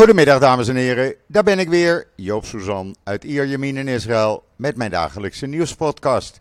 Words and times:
Goedemiddag 0.00 0.40
dames 0.40 0.68
en 0.68 0.76
heren, 0.76 1.14
daar 1.26 1.42
ben 1.42 1.58
ik 1.58 1.68
weer, 1.68 2.06
Joop 2.16 2.44
Suzan 2.44 2.96
uit 3.04 3.24
Ierjemien 3.24 3.76
in 3.76 3.88
Israël 3.88 4.44
met 4.56 4.76
mijn 4.76 4.90
dagelijkse 4.90 5.46
nieuwspodcast. 5.46 6.40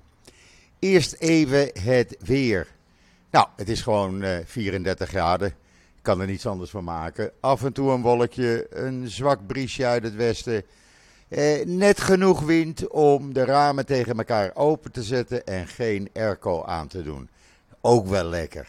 Eerst 0.80 1.14
even 1.14 1.70
het 1.82 2.18
weer. 2.20 2.68
Nou, 3.32 3.48
het 3.56 3.70
is 3.70 3.82
gewoon 3.82 4.24
uh, 4.24 4.38
34 4.46 5.10
graden, 5.10 5.48
ik 5.48 5.54
kan 6.02 6.22
er 6.22 6.28
niets 6.28 6.46
anders 6.46 6.70
van 6.70 6.84
maken. 6.84 7.32
Af 7.40 7.64
en 7.64 7.74
toe 7.74 7.92
een 7.92 8.02
wolkje, 8.02 8.68
een 8.70 9.10
zwak 9.10 9.48
briesje 9.48 9.86
uit 9.86 10.04
het 10.04 10.16
westen. 10.16 10.64
Eh, 11.28 11.66
net 11.66 12.02
genoeg 12.02 12.42
wind 12.42 12.88
om 12.88 13.34
de 13.34 13.46
ramen 13.46 13.86
tegen 13.86 14.18
elkaar 14.18 14.52
open 14.54 14.92
te 14.92 15.04
zetten 15.04 15.46
en 15.46 15.68
geen 15.68 16.10
airco 16.14 16.64
aan 16.64 16.88
te 16.88 17.04
doen. 17.04 17.30
Ook 17.82 18.08
wel 18.08 18.26
lekker. 18.26 18.68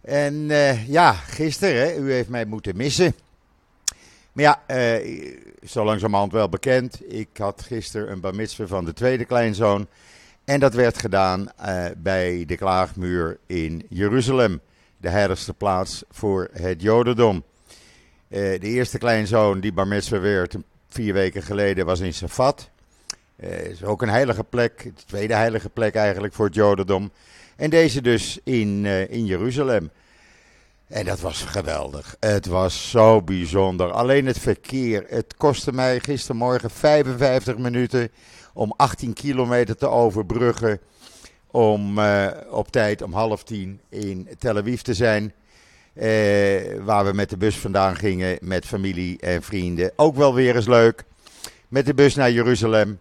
En 0.00 0.34
uh, 0.34 0.88
ja, 0.88 1.12
gisteren, 1.12 2.04
u 2.04 2.12
heeft 2.12 2.28
mij 2.28 2.44
moeten 2.44 2.76
missen. 2.76 3.14
Maar 4.36 4.44
ja, 4.44 4.62
uh, 4.98 5.36
zo 5.64 5.84
langzamerhand 5.84 6.32
wel 6.32 6.48
bekend. 6.48 7.12
Ik 7.12 7.28
had 7.36 7.62
gisteren 7.62 8.10
een 8.10 8.20
bar 8.20 8.34
mitzvah 8.34 8.68
van 8.68 8.84
de 8.84 8.92
tweede 8.92 9.24
kleinzoon. 9.24 9.86
En 10.44 10.60
dat 10.60 10.74
werd 10.74 10.98
gedaan 10.98 11.48
uh, 11.60 11.84
bij 11.96 12.44
de 12.46 12.56
Klaagmuur 12.56 13.38
in 13.46 13.86
Jeruzalem. 13.88 14.60
De 14.96 15.08
heiligste 15.08 15.54
plaats 15.54 16.04
voor 16.10 16.48
het 16.52 16.82
Jodendom. 16.82 17.44
Uh, 18.28 18.38
de 18.38 18.58
eerste 18.60 18.98
kleinzoon 18.98 19.60
die 19.60 19.72
bar 19.72 19.86
mitzvah 19.86 20.20
werd 20.20 20.56
vier 20.88 21.12
weken 21.12 21.42
geleden 21.42 21.86
was 21.86 22.00
in 22.00 22.14
Safat. 22.14 22.70
Het 23.36 23.70
is 23.70 23.84
ook 23.84 24.02
een 24.02 24.08
heilige 24.08 24.44
plek. 24.44 24.82
De 24.82 25.04
tweede 25.06 25.34
heilige 25.34 25.68
plek 25.68 25.94
eigenlijk 25.94 26.34
voor 26.34 26.46
het 26.46 26.54
Jodendom. 26.54 27.10
En 27.56 27.70
deze 27.70 28.00
dus 28.00 28.38
in, 28.44 28.84
in 28.86 29.26
Jeruzalem. 29.26 29.90
En 30.88 31.04
dat 31.04 31.20
was 31.20 31.42
geweldig. 31.42 32.16
Het 32.20 32.46
was 32.46 32.90
zo 32.90 33.22
bijzonder. 33.22 33.90
Alleen 33.90 34.26
het 34.26 34.38
verkeer. 34.38 35.04
Het 35.08 35.34
kostte 35.36 35.72
mij 35.72 36.00
gistermorgen 36.00 36.70
55 36.70 37.58
minuten 37.58 38.10
om 38.54 38.72
18 38.76 39.12
kilometer 39.12 39.76
te 39.76 39.88
overbruggen. 39.88 40.80
Om 41.50 41.98
uh, 41.98 42.26
op 42.50 42.70
tijd 42.70 43.02
om 43.02 43.12
half 43.12 43.44
tien 43.44 43.80
in 43.88 44.28
Tel 44.38 44.56
Aviv 44.56 44.80
te 44.80 44.94
zijn. 44.94 45.32
Uh, 45.94 46.02
waar 46.82 47.04
we 47.04 47.12
met 47.12 47.30
de 47.30 47.36
bus 47.36 47.56
vandaan 47.56 47.96
gingen 47.96 48.38
met 48.40 48.66
familie 48.66 49.18
en 49.20 49.42
vrienden. 49.42 49.92
Ook 49.96 50.16
wel 50.16 50.34
weer 50.34 50.56
eens 50.56 50.66
leuk. 50.66 51.04
Met 51.68 51.86
de 51.86 51.94
bus 51.94 52.14
naar 52.14 52.30
Jeruzalem. 52.30 52.98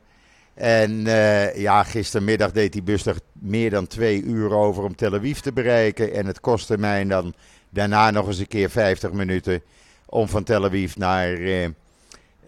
En 0.54 0.92
uh, 0.92 1.56
ja, 1.56 1.84
gistermiddag 1.84 2.52
deed 2.52 2.74
die 2.74 2.84
bus 2.84 3.06
er 3.06 3.18
meer 3.34 3.70
dan 3.70 3.88
twee 3.88 4.24
uur 4.24 4.52
over 4.52 4.84
om 4.84 4.96
Tel 4.96 5.14
Aviv 5.14 5.40
te 5.40 5.54
bereiken. 5.54 6.14
En 6.14 6.26
het 6.26 6.40
kostte 6.40 6.78
mij 6.78 7.06
dan 7.06 7.34
Daarna 7.76 8.12
nog 8.12 8.28
eens 8.28 8.40
een 8.40 8.48
keer 8.48 8.70
50 8.70 9.12
minuten 9.12 9.62
om 10.06 10.28
van 10.28 10.44
Tel 10.44 10.66
Aviv 10.66 10.96
naar 10.96 11.32
uh, 11.32 11.68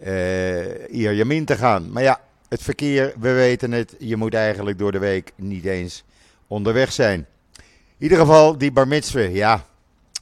uh, 0.06 0.90
Ierjamin 0.90 1.44
te 1.44 1.56
gaan. 1.56 1.92
Maar 1.92 2.02
ja, 2.02 2.20
het 2.48 2.62
verkeer, 2.62 3.14
we 3.18 3.32
weten 3.32 3.72
het, 3.72 3.94
je 3.98 4.16
moet 4.16 4.34
eigenlijk 4.34 4.78
door 4.78 4.92
de 4.92 4.98
week 4.98 5.32
niet 5.36 5.64
eens 5.64 6.04
onderweg 6.46 6.92
zijn. 6.92 7.26
In 7.56 7.62
ieder 7.98 8.18
geval, 8.18 8.58
die 8.58 8.72
bar 8.72 8.88
mitzvah, 8.88 9.34
ja, 9.34 9.64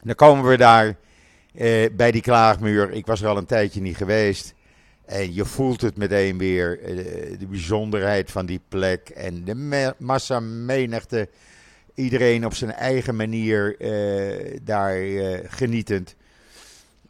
dan 0.03 0.15
komen 0.15 0.49
we 0.51 0.57
daar 0.57 0.87
uh, 0.87 1.87
bij 1.93 2.11
die 2.11 2.23
klaagmuur. 2.23 2.91
Ik 2.91 3.07
was 3.07 3.23
er 3.23 3.29
al 3.29 3.37
een 3.37 3.47
tijdje 3.47 3.81
niet 3.81 3.97
geweest. 3.97 4.55
En 5.05 5.35
je 5.35 5.45
voelt 5.45 5.81
het 5.81 5.97
meteen 5.97 6.39
weer, 6.39 6.81
de 7.39 7.47
bijzonderheid 7.49 8.31
van 8.31 8.47
die 8.47 8.61
plek 8.69 9.09
en 9.09 9.45
de 9.45 9.95
massa 9.99 10.41
menigte 10.41 11.29
iedereen 11.97 12.47
op 12.47 12.55
zijn 12.55 12.73
eigen 12.73 13.17
manier 13.17 13.77
uh, 13.79 14.59
daar 14.63 15.01
uh, 15.01 15.39
genietend. 15.47 16.15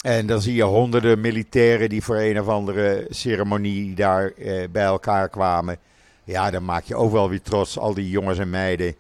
En 0.00 0.26
dan 0.26 0.42
zie 0.42 0.54
je 0.54 0.62
honderden 0.62 1.20
militairen 1.20 1.88
die 1.88 2.02
voor 2.02 2.16
een 2.16 2.40
of 2.40 2.48
andere 2.48 3.06
ceremonie 3.10 3.94
daar 3.94 4.32
uh, 4.36 4.64
bij 4.70 4.84
elkaar 4.84 5.28
kwamen. 5.28 5.78
Ja, 6.24 6.50
dan 6.50 6.64
maak 6.64 6.84
je 6.84 6.94
ook 6.94 7.12
wel 7.12 7.28
weer 7.28 7.42
trots, 7.42 7.78
al 7.78 7.94
die 7.94 8.10
jongens 8.10 8.38
en 8.38 8.50
meiden 8.50 8.94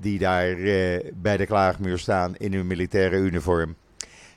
die 0.00 0.18
daar 0.18 0.56
bij 1.14 1.36
de 1.36 1.46
klaagmuur 1.46 1.98
staan 1.98 2.36
in 2.36 2.52
hun 2.52 2.66
militaire 2.66 3.16
uniform. 3.16 3.74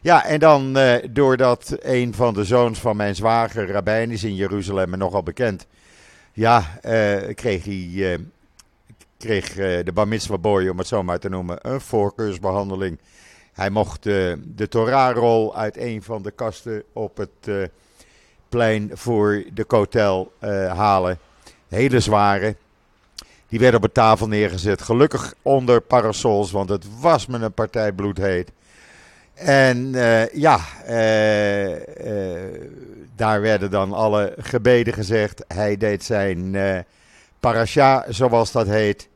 Ja, 0.02 0.26
en 0.26 0.40
dan 0.40 0.78
doordat 1.12 1.78
een 1.80 2.14
van 2.14 2.34
de 2.34 2.44
zoons 2.44 2.80
van 2.80 2.96
mijn 2.96 3.16
zwager, 3.16 3.68
Rabijn, 3.68 4.12
is 4.12 4.24
in 4.24 4.36
Jeruzalem 4.36 4.94
en 4.94 5.00
nogal 5.00 5.24
bekend. 5.24 5.68
Ja, 6.34 6.80
kreeg 7.34 7.64
hij 7.64 8.20
kreeg 9.20 9.58
uh, 9.58 9.84
de 9.84 9.92
Bar 9.94 10.08
Mitzvah 10.08 10.40
Boy, 10.40 10.68
om 10.68 10.78
het 10.78 10.88
zo 10.88 11.04
maar 11.04 11.20
te 11.20 11.30
noemen, 11.30 11.58
een 11.62 11.82
voorkeursbehandeling. 11.82 13.00
Hij 13.54 13.70
mocht 13.70 14.06
uh, 14.06 14.34
de 14.46 14.68
Torahrol 14.68 15.56
uit 15.56 15.78
een 15.78 16.04
van 16.04 16.22
de 16.22 16.32
kasten 16.32 16.84
op 16.94 17.18
het 17.18 17.30
uh, 17.46 17.64
plein 18.50 18.92
voor 18.94 19.44
de 19.54 19.64
kotel 19.64 20.32
halen. 20.70 21.20
Hele 21.68 22.00
zware. 22.00 22.56
Die 23.48 23.60
werden 23.60 23.80
op 23.80 23.86
een 23.86 23.92
tafel 23.92 24.28
neergezet. 24.28 24.82
Gelukkig 24.82 25.34
onder 25.42 25.82
parasols, 25.82 26.52
want 26.52 26.70
het 26.70 26.86
was 27.00 27.26
met 27.26 27.42
een 27.42 27.54
partij 27.54 27.92
bloedheet. 27.92 28.52
En 29.34 29.92
ja, 30.34 30.60
daar 33.16 33.42
werden 33.42 33.72
dan 33.72 33.94
alle 33.94 34.34
gebeden 34.38 34.94
gezegd. 34.94 35.44
Hij 35.48 35.78
deed 35.78 36.04
zijn 36.04 36.56
parasha, 37.40 38.06
zoals 38.10 38.52
dat 38.52 38.68
heet. 38.68 39.09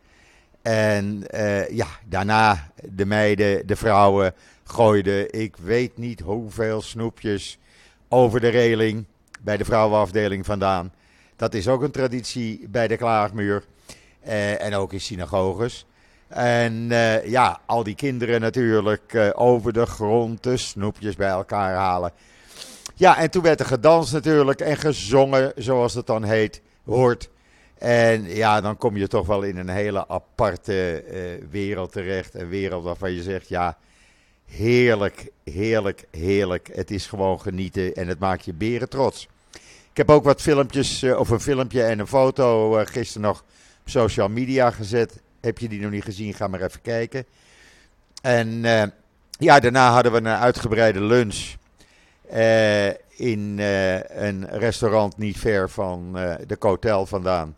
En 0.63 1.23
uh, 1.35 1.69
ja, 1.69 1.87
daarna 2.05 2.71
de 2.83 3.05
meiden, 3.05 3.67
de 3.67 3.75
vrouwen 3.75 4.33
gooiden, 4.63 5.33
ik 5.33 5.55
weet 5.57 5.97
niet 5.97 6.19
hoeveel 6.19 6.81
snoepjes 6.81 7.57
over 8.09 8.39
de 8.39 8.47
reling 8.47 9.05
bij 9.41 9.57
de 9.57 9.65
vrouwenafdeling 9.65 10.45
vandaan. 10.45 10.93
Dat 11.35 11.53
is 11.53 11.67
ook 11.67 11.81
een 11.81 11.91
traditie 11.91 12.67
bij 12.69 12.87
de 12.87 12.97
Klaagmuur 12.97 13.63
uh, 14.25 14.61
en 14.61 14.75
ook 14.75 14.93
in 14.93 15.01
synagoges. 15.01 15.85
En 16.27 16.73
uh, 16.73 17.25
ja, 17.25 17.59
al 17.65 17.83
die 17.83 17.95
kinderen 17.95 18.41
natuurlijk 18.41 19.31
over 19.35 19.73
de 19.73 19.85
grond 19.85 20.43
de 20.43 20.57
snoepjes 20.57 21.15
bij 21.15 21.29
elkaar 21.29 21.75
halen. 21.75 22.11
Ja, 22.95 23.17
en 23.17 23.31
toen 23.31 23.43
werd 23.43 23.59
er 23.59 23.65
gedanst 23.65 24.13
natuurlijk 24.13 24.59
en 24.59 24.77
gezongen, 24.77 25.51
zoals 25.55 25.93
het 25.93 26.07
dan 26.07 26.23
heet, 26.23 26.61
hoort. 26.85 27.29
En 27.83 28.23
ja, 28.35 28.61
dan 28.61 28.77
kom 28.77 28.97
je 28.97 29.07
toch 29.07 29.27
wel 29.27 29.41
in 29.41 29.57
een 29.57 29.69
hele 29.69 30.07
aparte 30.07 31.03
uh, 31.07 31.47
wereld 31.49 31.91
terecht. 31.91 32.33
Een 32.33 32.49
wereld 32.49 32.83
waarvan 32.83 33.11
je 33.11 33.21
zegt, 33.21 33.47
ja, 33.47 33.77
heerlijk, 34.45 35.29
heerlijk, 35.43 36.05
heerlijk. 36.11 36.69
Het 36.73 36.91
is 36.91 37.07
gewoon 37.07 37.41
genieten 37.41 37.93
en 37.93 38.07
het 38.07 38.19
maakt 38.19 38.45
je 38.45 38.53
beren 38.53 38.89
trots. 38.89 39.27
Ik 39.91 39.97
heb 39.97 40.09
ook 40.09 40.23
wat 40.23 40.41
filmpjes, 40.41 41.03
uh, 41.03 41.19
of 41.19 41.29
een 41.29 41.39
filmpje 41.39 41.83
en 41.83 41.99
een 41.99 42.07
foto 42.07 42.79
uh, 42.79 42.85
gisteren 42.85 43.27
nog 43.27 43.39
op 43.81 43.89
social 43.89 44.29
media 44.29 44.71
gezet. 44.71 45.21
Heb 45.41 45.57
je 45.57 45.69
die 45.69 45.81
nog 45.81 45.91
niet 45.91 46.03
gezien, 46.03 46.33
ga 46.33 46.47
maar 46.47 46.61
even 46.61 46.81
kijken. 46.81 47.25
En 48.21 48.61
ja, 49.29 49.59
daarna 49.59 49.91
hadden 49.91 50.11
we 50.11 50.17
een 50.17 50.27
uitgebreide 50.27 51.01
lunch 51.01 51.53
in 53.15 53.59
een 54.09 54.47
restaurant 54.49 55.17
niet 55.17 55.37
ver 55.39 55.69
van 55.69 56.13
de 56.47 56.55
hotel 56.59 57.05
vandaan. 57.05 57.55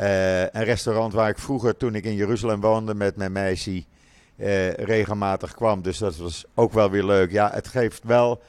Uh, 0.00 0.40
een 0.40 0.64
restaurant 0.64 1.12
waar 1.12 1.28
ik 1.28 1.38
vroeger, 1.38 1.76
toen 1.76 1.94
ik 1.94 2.04
in 2.04 2.14
Jeruzalem 2.14 2.60
woonde 2.60 2.94
met 2.94 3.16
mijn 3.16 3.32
meisje, 3.32 3.84
uh, 4.36 4.72
regelmatig 4.72 5.54
kwam. 5.54 5.82
Dus 5.82 5.98
dat 5.98 6.16
was 6.16 6.44
ook 6.54 6.72
wel 6.72 6.90
weer 6.90 7.04
leuk. 7.04 7.30
Ja, 7.30 7.50
het 7.52 7.68
geeft 7.68 8.04
wel. 8.04 8.42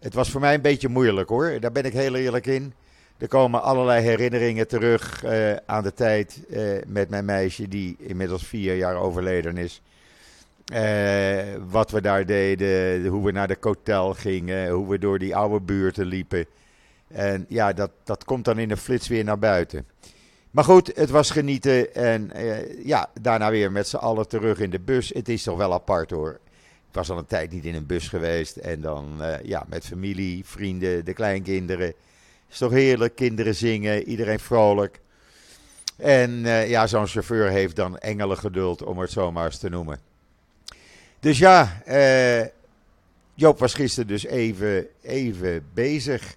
Het 0.00 0.14
was 0.14 0.30
voor 0.30 0.40
mij 0.40 0.54
een 0.54 0.60
beetje 0.60 0.88
moeilijk 0.88 1.28
hoor. 1.28 1.60
Daar 1.60 1.72
ben 1.72 1.84
ik 1.84 1.92
heel 1.92 2.14
eerlijk 2.14 2.46
in. 2.46 2.74
Er 3.18 3.28
komen 3.28 3.62
allerlei 3.62 4.02
herinneringen 4.02 4.68
terug 4.68 5.24
uh, 5.24 5.56
aan 5.66 5.82
de 5.82 5.94
tijd 5.94 6.40
met 6.86 7.08
mijn 7.08 7.24
meisje, 7.24 7.68
die 7.68 7.96
inmiddels 7.98 8.46
vier 8.46 8.76
jaar 8.76 8.96
overleden 8.96 9.56
is. 9.56 9.82
wat 11.68 11.90
we 11.90 12.00
daar 12.00 12.26
deden, 12.26 13.06
hoe 13.06 13.24
we 13.24 13.32
naar 13.32 13.48
de 13.48 13.56
hotel 13.60 14.14
gingen, 14.14 14.70
hoe 14.70 14.88
we 14.88 14.98
door 14.98 15.18
die 15.18 15.36
oude 15.36 15.60
buurten 15.60 16.06
liepen. 16.06 16.46
En 17.08 17.46
ja, 17.48 17.72
dat, 17.72 17.90
dat 18.04 18.24
komt 18.24 18.44
dan 18.44 18.58
in 18.58 18.70
een 18.70 18.76
flits 18.76 19.08
weer 19.08 19.24
naar 19.24 19.38
buiten. 19.38 19.86
Maar 20.54 20.64
goed, 20.64 20.96
het 20.96 21.10
was 21.10 21.30
genieten. 21.30 21.94
En 21.94 22.30
uh, 22.36 22.84
ja, 22.84 23.10
daarna 23.20 23.50
weer 23.50 23.72
met 23.72 23.88
z'n 23.88 23.96
allen 23.96 24.28
terug 24.28 24.58
in 24.58 24.70
de 24.70 24.80
bus. 24.80 25.08
Het 25.08 25.28
is 25.28 25.42
toch 25.42 25.56
wel 25.56 25.72
apart 25.72 26.10
hoor. 26.10 26.40
Ik 26.88 26.94
was 26.94 27.10
al 27.10 27.18
een 27.18 27.26
tijd 27.26 27.50
niet 27.50 27.64
in 27.64 27.74
een 27.74 27.86
bus 27.86 28.08
geweest. 28.08 28.56
En 28.56 28.80
dan 28.80 29.16
uh, 29.20 29.42
ja, 29.42 29.64
met 29.68 29.86
familie, 29.86 30.44
vrienden, 30.44 31.04
de 31.04 31.12
kleinkinderen. 31.12 31.94
Is 32.50 32.58
toch 32.58 32.70
heerlijk. 32.70 33.14
Kinderen 33.14 33.54
zingen, 33.54 34.08
iedereen 34.08 34.38
vrolijk. 34.38 35.00
En 35.96 36.30
uh, 36.30 36.68
ja, 36.68 36.86
zo'n 36.86 37.06
chauffeur 37.06 37.50
heeft 37.50 37.76
dan 37.76 37.98
engelen 37.98 38.38
geduld, 38.38 38.82
om 38.82 38.98
het 38.98 39.10
zo 39.10 39.32
maar 39.32 39.44
eens 39.44 39.58
te 39.58 39.68
noemen. 39.68 40.00
Dus 41.20 41.38
ja, 41.38 41.82
Joop 43.34 43.58
was 43.58 43.74
gisteren 43.74 44.08
dus 44.08 44.24
even, 44.24 44.86
even 45.02 45.66
bezig. 45.72 46.36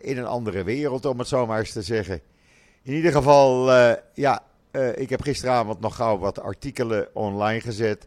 in 0.00 0.18
een 0.18 0.26
andere 0.26 0.64
wereld, 0.64 1.04
om 1.04 1.18
het 1.18 1.28
zo 1.28 1.46
maar 1.46 1.58
eens 1.58 1.72
te 1.72 1.82
zeggen. 1.82 2.20
In 2.82 2.92
ieder 2.92 3.12
geval, 3.12 3.68
uh, 3.68 3.92
ja, 4.14 4.42
uh, 4.72 4.98
ik 4.98 5.10
heb 5.10 5.20
gisteravond 5.20 5.80
nog 5.80 5.96
gauw 5.96 6.18
wat 6.18 6.40
artikelen 6.40 7.08
online 7.12 7.60
gezet. 7.60 8.06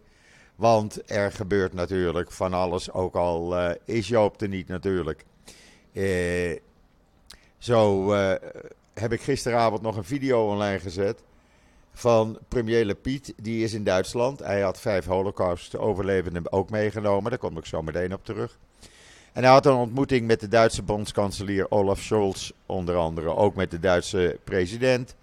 Want 0.55 1.11
er 1.11 1.31
gebeurt 1.31 1.73
natuurlijk 1.73 2.31
van 2.31 2.53
alles, 2.53 2.91
ook 2.91 3.15
al 3.15 3.57
uh, 3.57 3.71
is 3.85 4.07
Joop 4.07 4.41
er 4.41 4.47
niet 4.47 4.67
natuurlijk. 4.67 5.25
Zo 7.57 8.11
heb 8.93 9.11
ik 9.11 9.21
gisteravond 9.21 9.81
nog 9.81 9.95
een 9.97 10.03
video 10.03 10.49
online 10.49 10.79
gezet 10.79 11.23
van 11.93 12.39
premier 12.47 12.85
Le 12.85 12.95
Piet. 12.95 13.33
Die 13.41 13.63
is 13.63 13.73
in 13.73 13.83
Duitsland. 13.83 14.39
Hij 14.39 14.61
had 14.61 14.79
vijf 14.79 15.05
holocaust-overlevenden 15.05 16.51
ook 16.51 16.69
meegenomen. 16.69 17.29
Daar 17.29 17.39
kom 17.39 17.57
ik 17.57 17.65
zo 17.65 17.81
meteen 17.81 18.13
op 18.13 18.25
terug. 18.25 18.57
En 19.33 19.43
hij 19.43 19.51
had 19.51 19.65
een 19.65 19.73
ontmoeting 19.73 20.27
met 20.27 20.39
de 20.39 20.47
Duitse 20.47 20.83
bondskanselier 20.83 21.71
Olaf 21.71 21.99
Scholz, 21.99 22.51
onder 22.65 22.95
andere. 22.95 23.35
Ook 23.35 23.55
met 23.55 23.71
de 23.71 23.79
Duitse 23.79 24.39
president 24.43 25.15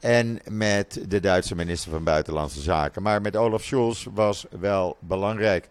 en 0.00 0.38
met 0.50 1.00
de 1.08 1.20
Duitse 1.20 1.54
minister 1.54 1.90
van 1.90 2.04
Buitenlandse 2.04 2.60
Zaken. 2.60 3.02
Maar 3.02 3.20
met 3.20 3.36
Olaf 3.36 3.62
Scholz 3.62 4.06
was 4.14 4.46
wel 4.60 4.96
belangrijk, 5.00 5.68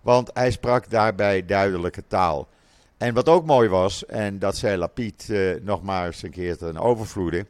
want 0.00 0.30
hij 0.32 0.50
sprak 0.50 0.90
daarbij 0.90 1.46
duidelijke 1.46 2.02
taal. 2.06 2.48
En 2.96 3.14
wat 3.14 3.28
ook 3.28 3.46
mooi 3.46 3.68
was, 3.68 4.06
en 4.06 4.38
dat 4.38 4.56
zei 4.56 4.76
Lapid 4.76 5.30
eh, 5.30 5.54
nog 5.62 5.82
maar 5.82 6.06
eens 6.06 6.22
een 6.22 6.30
keer 6.30 6.56
ten 6.56 6.78
overvloede. 6.78 7.46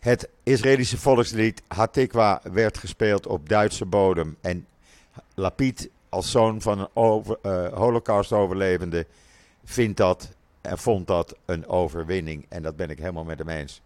Het 0.00 0.28
Israëlische 0.42 0.98
volkslied 0.98 1.62
Hatikwa 1.68 2.40
werd 2.52 2.78
gespeeld 2.78 3.26
op 3.26 3.48
Duitse 3.48 3.84
bodem. 3.84 4.36
En 4.40 4.66
Lapid, 5.34 5.90
als 6.12 6.30
zoon 6.30 6.62
van 6.62 6.78
een 6.78 6.88
over, 6.92 7.38
uh, 7.42 7.72
Holocaust-overlevende, 7.72 9.06
vindt 9.64 9.96
dat 9.96 10.30
en 10.60 10.78
vond 10.78 11.06
dat 11.06 11.36
een 11.44 11.66
overwinning. 11.66 12.46
En 12.48 12.62
dat 12.62 12.76
ben 12.76 12.90
ik 12.90 12.98
helemaal 12.98 13.24
met 13.24 13.38
hem 13.38 13.48
eens. 13.48 13.82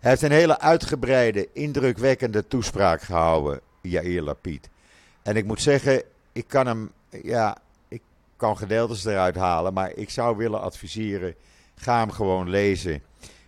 Hij 0.00 0.10
heeft 0.10 0.22
een 0.22 0.30
hele 0.30 0.58
uitgebreide, 0.58 1.48
indrukwekkende 1.52 2.46
toespraak 2.46 3.02
gehouden, 3.02 3.60
Jair 3.82 4.22
Lapid. 4.22 4.68
En 5.22 5.36
ik 5.36 5.44
moet 5.44 5.60
zeggen, 5.60 6.02
ik 6.32 6.48
kan 6.48 6.66
hem, 6.66 6.92
ja, 7.22 7.56
ik 7.88 8.02
kan 8.36 8.56
gedeeltes 8.56 9.04
eruit 9.04 9.36
halen, 9.36 9.72
maar 9.72 9.92
ik 9.94 10.10
zou 10.10 10.36
willen 10.36 10.60
adviseren, 10.60 11.34
ga 11.74 11.98
hem 11.98 12.10
gewoon 12.10 12.48
lezen. 12.48 13.02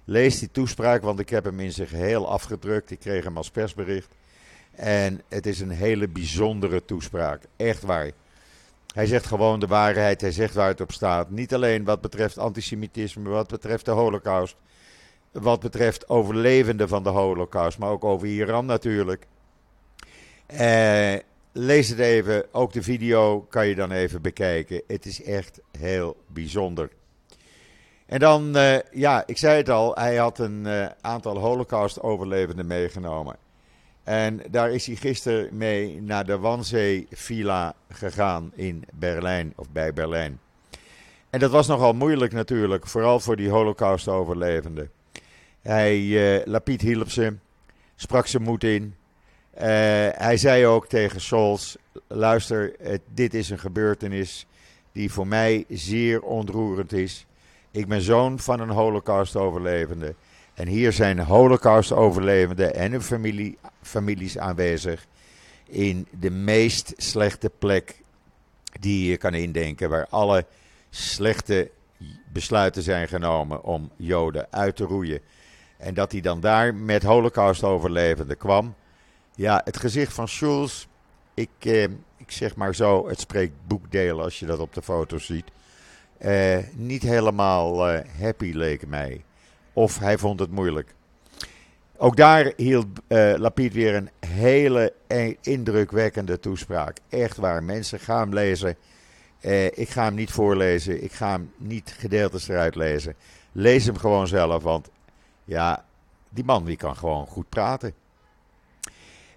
Lees 0.05 0.39
die 0.39 0.51
toespraak, 0.51 1.03
want 1.03 1.19
ik 1.19 1.29
heb 1.29 1.45
hem 1.45 1.61
in 1.61 1.73
zijn 1.73 1.89
geheel 1.89 2.29
afgedrukt. 2.29 2.91
Ik 2.91 3.01
kreeg 3.01 3.25
hem 3.25 3.37
als 3.37 3.51
persbericht. 3.51 4.09
En 4.75 5.23
het 5.29 5.47
is 5.47 5.61
een 5.61 5.71
hele 5.71 6.09
bijzondere 6.09 6.85
toespraak. 6.85 7.43
Echt 7.57 7.83
waar. 7.83 8.11
Hij 8.95 9.07
zegt 9.07 9.27
gewoon 9.27 9.61
de 9.61 9.67
waarheid. 9.67 10.21
Hij 10.21 10.33
zegt 10.33 10.55
waar 10.55 10.69
het 10.69 10.81
op 10.81 10.93
staat. 10.93 11.31
Niet 11.31 11.55
alleen 11.55 11.85
wat 11.85 12.01
betreft 12.01 12.39
antisemitisme, 12.39 13.29
wat 13.29 13.49
betreft 13.49 13.85
de 13.85 13.91
holocaust. 13.91 14.57
Wat 15.33 15.61
betreft 15.61 16.09
overlevenden 16.09 16.89
van 16.89 17.03
de 17.03 17.09
holocaust, 17.09 17.79
maar 17.79 17.91
ook 17.91 18.05
over 18.05 18.29
Iran 18.29 18.67
natuurlijk. 18.67 19.27
Eh, 20.47 21.15
lees 21.53 21.89
het 21.89 21.99
even. 21.99 22.45
Ook 22.55 22.73
de 22.73 22.83
video 22.83 23.41
kan 23.41 23.67
je 23.67 23.75
dan 23.75 23.91
even 23.91 24.23
bekijken. 24.23 24.83
Het 24.87 25.07
is 25.07 25.23
echt 25.23 25.61
heel 25.79 26.17
bijzonder. 26.27 26.91
En 28.07 28.19
dan, 28.19 28.57
uh, 28.57 28.79
ja, 28.91 29.23
ik 29.27 29.39
zei 29.39 29.57
het 29.57 29.69
al, 29.69 29.95
hij 29.95 30.17
had 30.17 30.39
een 30.39 30.65
uh, 30.67 30.87
aantal 31.01 31.39
Holocaust-overlevenden 31.39 32.67
meegenomen. 32.67 33.37
En 34.05 34.41
daar 34.51 34.71
is 34.71 34.87
hij 34.87 34.97
gisteren 34.97 35.57
mee 35.57 36.01
naar 36.01 36.27
de 36.27 36.39
Wannsee 36.39 37.07
Villa 37.11 37.75
gegaan 37.89 38.53
in 38.55 38.85
Berlijn, 38.93 39.53
of 39.57 39.71
bij 39.71 39.93
Berlijn. 39.93 40.41
En 41.31 41.39
dat 41.41 41.51
was 41.51 41.67
nogal 41.67 41.93
moeilijk 41.93 42.33
natuurlijk, 42.33 42.87
vooral 42.87 43.21
voor 43.21 43.37
die 43.37 43.51
Holocaust-overlevenden. 43.51 44.91
Hij, 45.61 46.43
Lapid 46.47 46.81
hielp 46.81 47.11
ze, 47.11 47.37
sprak 47.97 48.27
ze 48.27 48.41
moed 48.41 48.65
in. 48.65 48.95
hij 50.17 50.37
zei 50.37 50.67
ook 50.67 50.87
tegen 50.87 51.21
Scholz, 51.21 51.77
luister, 52.07 52.77
dit 53.15 53.35
is 53.35 53.51
een 53.51 53.59
gebeurtenis 53.59 54.47
die 54.93 55.13
voor 55.13 55.27
mij 55.27 55.65
zeer 55.69 56.23
ontroerend 56.23 56.93
is. 56.93 57.27
Ik 57.71 57.89
ben 57.89 58.01
zoon 58.01 58.39
van 58.39 58.61
een 58.61 58.71
Holocaust-overlevende. 58.71 60.15
En 60.63 60.69
hier 60.69 60.93
zijn 60.93 61.19
Holocaust-overlevenden 61.19 62.75
en 62.75 62.91
hun 62.91 63.03
familie, 63.03 63.59
families 63.81 64.39
aanwezig. 64.39 65.07
In 65.67 66.07
de 66.21 66.31
meest 66.31 66.93
slechte 66.97 67.51
plek 67.59 68.01
die 68.81 69.11
je 69.11 69.17
kan 69.17 69.35
indenken. 69.35 69.91
Waar 69.91 70.07
alle 70.11 70.47
slechte 70.91 71.71
besluiten 72.33 72.83
zijn 72.83 73.09
genomen 73.09 73.65
om 73.65 73.91
Joden 73.97 74.47
uit 74.51 74.77
te 74.77 74.85
roeien. 74.85 75.21
En 75.77 75.95
dat 75.95 76.13
hij 76.13 76.21
dan 76.21 76.41
daar 76.41 76.75
met 76.75 77.03
Holocaust-overlevenden 77.03 78.37
kwam. 78.37 78.75
Ja, 79.35 79.61
het 79.65 79.77
gezicht 79.77 80.13
van 80.13 80.29
Schulz. 80.29 80.87
Ik, 81.35 81.51
eh, 81.59 81.83
ik 82.17 82.31
zeg 82.31 82.57
maar 82.57 82.75
zo, 82.75 83.09
het 83.09 83.21
spreekt 83.21 83.55
boekdelen 83.67 84.25
als 84.25 84.39
je 84.39 84.47
dat 84.47 84.59
op 84.59 84.75
de 84.75 84.83
foto 84.83 85.19
ziet. 85.19 85.51
Uh, 86.21 86.59
niet 86.73 87.03
helemaal 87.03 87.95
uh, 87.95 88.01
happy 88.21 88.53
leek 88.53 88.87
mij. 88.87 89.25
Of 89.73 89.99
hij 89.99 90.19
vond 90.19 90.41
het 90.41 90.51
moeilijk. 90.51 90.95
Ook 91.97 92.17
daar 92.17 92.53
hield 92.57 92.87
uh, 93.09 93.35
Lapid 93.37 93.73
weer 93.73 93.95
een 93.95 94.11
hele 94.27 94.93
indrukwekkende 95.41 96.41
toespraak. 96.41 96.99
Echt 97.09 97.37
waar. 97.37 97.65
Mensen, 97.65 98.01
gaan 98.01 98.21
hem 98.21 98.33
lezen. 98.35 98.77
ik 99.75 99.89
ga 99.89 100.05
hem 100.05 100.15
niet 100.15 100.31
voorlezen. 100.31 101.05
Ik 101.05 101.13
ga 101.13 101.31
hem 101.31 101.53
niet 101.57 101.95
gedeeltes 101.99 102.49
eruit 102.49 102.75
lezen. 102.75 103.15
Lees 103.53 103.85
hem 103.85 103.97
gewoon 103.97 104.27
zelf. 104.27 104.63
Want 104.63 104.91
ja, 105.45 105.85
die 106.29 106.45
man 106.45 106.65
die 106.65 106.77
kan 106.77 106.97
gewoon 106.97 107.27
goed 107.27 107.49
praten. 107.49 107.95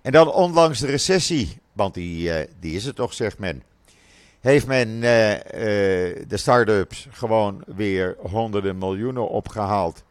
En 0.02 0.12
dan 0.12 0.32
onlangs 0.32 0.80
de 0.80 0.88
recessie. 0.88 1.58
Want 1.74 1.94
die, 1.94 2.32
die 2.60 2.76
is 2.76 2.86
het 2.86 2.96
toch, 2.96 3.14
zegt 3.14 3.40
men 3.40 3.64
heeft 4.40 4.68
men 4.68 5.00
de 5.00 6.38
start-ups 6.38 7.08
gewoon 7.12 7.64
weer 7.66 8.16
honderden 8.20 8.78
miljoenen 8.78 9.30
opgehaald. 9.30 10.04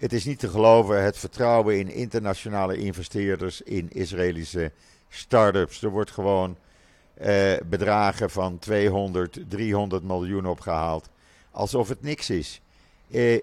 Het 0.00 0.12
is 0.12 0.24
niet 0.24 0.38
te 0.38 0.48
geloven, 0.48 1.02
het 1.02 1.18
vertrouwen 1.18 1.78
in 1.78 1.90
internationale 1.90 2.76
investeerders 2.76 3.62
in 3.62 3.90
Israëlische 3.90 4.72
start-ups. 5.08 5.82
Er 5.82 5.90
wordt 5.90 6.10
gewoon 6.10 6.56
uh, 7.20 7.52
bedragen 7.64 8.30
van 8.30 8.58
200, 8.58 9.40
300 9.48 10.02
miljoen 10.02 10.46
opgehaald. 10.46 11.08
Alsof 11.50 11.88
het 11.88 12.02
niks 12.02 12.30
is. 12.30 12.60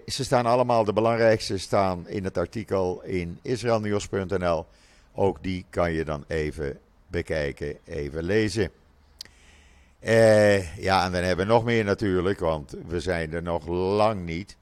ze 0.06 0.24
staan 0.24 0.46
allemaal, 0.46 0.84
de 0.84 0.92
belangrijkste 0.92 1.58
staan 1.58 2.08
in 2.08 2.24
het 2.24 2.38
artikel 2.38 3.02
in 3.02 3.38
israelnieuws.nl. 3.42 4.66
Ook 5.14 5.42
die 5.42 5.64
kan 5.70 5.92
je 5.92 6.04
dan 6.04 6.24
even 6.26 6.78
bekijken, 7.06 7.78
even 7.84 8.22
lezen. 8.22 8.70
Uh, 10.00 10.76
ja, 10.76 11.04
en 11.04 11.12
dan 11.12 11.22
hebben 11.22 11.46
we 11.46 11.52
nog 11.52 11.64
meer 11.64 11.84
natuurlijk, 11.84 12.38
want 12.38 12.74
we 12.86 13.00
zijn 13.00 13.32
er 13.32 13.42
nog 13.42 13.66
lang 13.66 14.24
niet. 14.24 14.57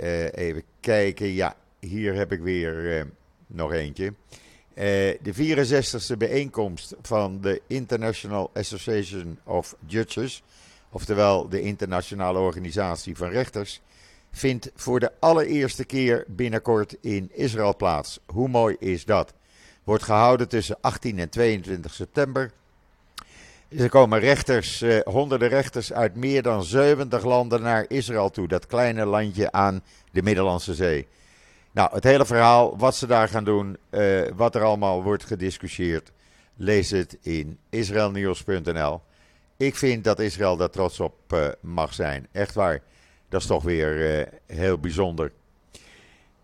Uh, 0.00 0.32
even 0.32 0.62
kijken, 0.80 1.26
ja, 1.26 1.56
hier 1.78 2.14
heb 2.14 2.32
ik 2.32 2.40
weer 2.40 2.98
uh, 2.98 3.04
nog 3.46 3.72
eentje. 3.72 4.14
de 4.74 5.34
64e 5.34 6.16
bijeenkomst 6.18 6.94
van 7.02 7.40
de 7.40 7.62
International 7.66 8.50
Association 8.54 9.38
of 9.44 9.76
Judges, 9.86 10.42
oftewel 10.90 11.48
de 11.48 11.60
internationale 11.60 12.38
organisatie 12.38 13.16
van 13.16 13.28
rechters, 13.28 13.80
vindt 14.30 14.70
voor 14.74 15.00
de 15.00 15.12
allereerste 15.18 15.84
keer 15.84 16.24
binnenkort 16.26 16.96
in 17.00 17.30
Israël 17.32 17.76
plaats. 17.76 18.20
Hoe 18.26 18.48
mooi 18.48 18.76
is 18.78 19.04
dat? 19.04 19.34
Wordt 19.84 20.02
gehouden 20.02 20.48
tussen 20.48 20.78
18 20.80 21.18
en 21.18 21.28
22 21.28 21.94
september 21.94 22.52
er 23.68 23.88
komen 23.88 24.20
rechters, 24.20 24.82
eh, 24.82 24.98
honderden 25.04 25.48
rechters 25.48 25.92
uit 25.92 26.14
meer 26.14 26.42
dan 26.42 26.64
70 26.64 27.24
landen 27.24 27.62
naar 27.62 27.84
Israël 27.88 28.30
toe. 28.30 28.48
Dat 28.48 28.66
kleine 28.66 29.04
landje 29.04 29.52
aan 29.52 29.82
de 30.12 30.22
Middellandse 30.22 30.74
Zee. 30.74 31.06
Nou, 31.72 31.94
het 31.94 32.04
hele 32.04 32.26
verhaal, 32.26 32.78
wat 32.78 32.96
ze 32.96 33.06
daar 33.06 33.28
gaan 33.28 33.44
doen, 33.44 33.76
eh, 33.90 34.22
wat 34.34 34.54
er 34.54 34.62
allemaal 34.62 35.02
wordt 35.02 35.24
gediscussieerd, 35.24 36.12
lees 36.56 36.90
het 36.90 37.18
in 37.22 37.58
israelnieuws.nl. 37.70 39.00
Ik 39.56 39.76
vind 39.76 40.04
dat 40.04 40.18
Israël 40.18 40.56
daar 40.56 40.70
trots 40.70 41.00
op 41.00 41.14
uh, 41.34 41.48
mag 41.60 41.94
zijn. 41.94 42.26
Echt 42.32 42.54
waar. 42.54 42.82
Dat 43.28 43.40
is 43.40 43.46
toch 43.46 43.62
weer 43.62 44.18
uh, 44.18 44.26
heel 44.46 44.78
bijzonder. 44.78 45.32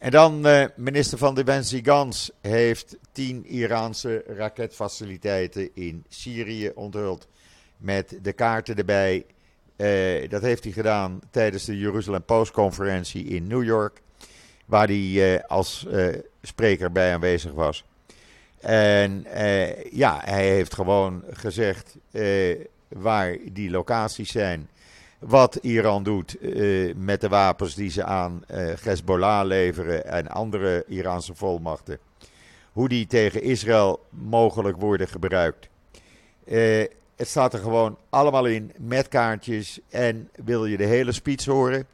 En 0.04 0.10
dan 0.10 0.46
uh, 0.46 0.64
minister 0.76 1.18
van 1.18 1.34
Defensie 1.34 1.84
Gans 1.84 2.30
heeft 2.40 2.96
tien 3.12 3.46
Iraanse 3.46 4.24
raketfaciliteiten 4.26 5.70
in 5.74 6.04
Syrië 6.08 6.70
onthuld. 6.74 7.28
Met 7.76 8.18
de 8.22 8.32
kaarten 8.32 8.76
erbij. 8.76 9.26
Uh, 9.76 10.28
dat 10.28 10.42
heeft 10.42 10.64
hij 10.64 10.72
gedaan 10.72 11.20
tijdens 11.30 11.64
de 11.64 11.78
Jeruzalem 11.78 12.22
Post-conferentie 12.22 13.24
in 13.24 13.46
New 13.46 13.64
York. 13.64 14.00
Waar 14.64 14.86
hij 14.86 15.34
uh, 15.34 15.40
als 15.46 15.86
spreker 16.42 16.92
bij 16.92 17.14
aanwezig 17.14 17.52
was. 17.52 17.84
En 18.60 19.26
ja, 19.90 20.20
hij 20.24 20.48
heeft 20.48 20.74
gewoon 20.74 21.24
gezegd 21.30 21.96
waar 22.88 23.36
die 23.52 23.70
locaties 23.70 24.32
zijn 24.32 24.68
wat 25.26 25.54
Iran 25.54 26.02
doet 26.02 26.36
uh, 26.40 26.94
met 26.96 27.20
de 27.20 27.28
wapens 27.28 27.74
die 27.74 27.90
ze 27.90 28.04
aan 28.04 28.44
uh, 28.50 28.72
Hezbollah 28.82 29.46
leveren 29.46 30.06
en 30.06 30.28
andere 30.28 30.84
Iraanse 30.88 31.34
volmachten. 31.34 31.98
Hoe 32.72 32.88
die 32.88 33.06
tegen 33.06 33.42
Israël 33.42 34.06
mogelijk 34.08 34.76
worden 34.76 35.08
gebruikt. 35.08 35.68
Uh, 36.44 36.84
het 37.16 37.28
staat 37.28 37.52
er 37.52 37.58
gewoon 37.58 37.98
allemaal 38.10 38.46
in 38.46 38.72
met 38.78 39.08
kaartjes. 39.08 39.78
En 39.88 40.30
wil 40.44 40.66
je 40.66 40.76
de 40.76 40.84
hele 40.84 41.12
speech 41.12 41.44
horen? 41.44 41.86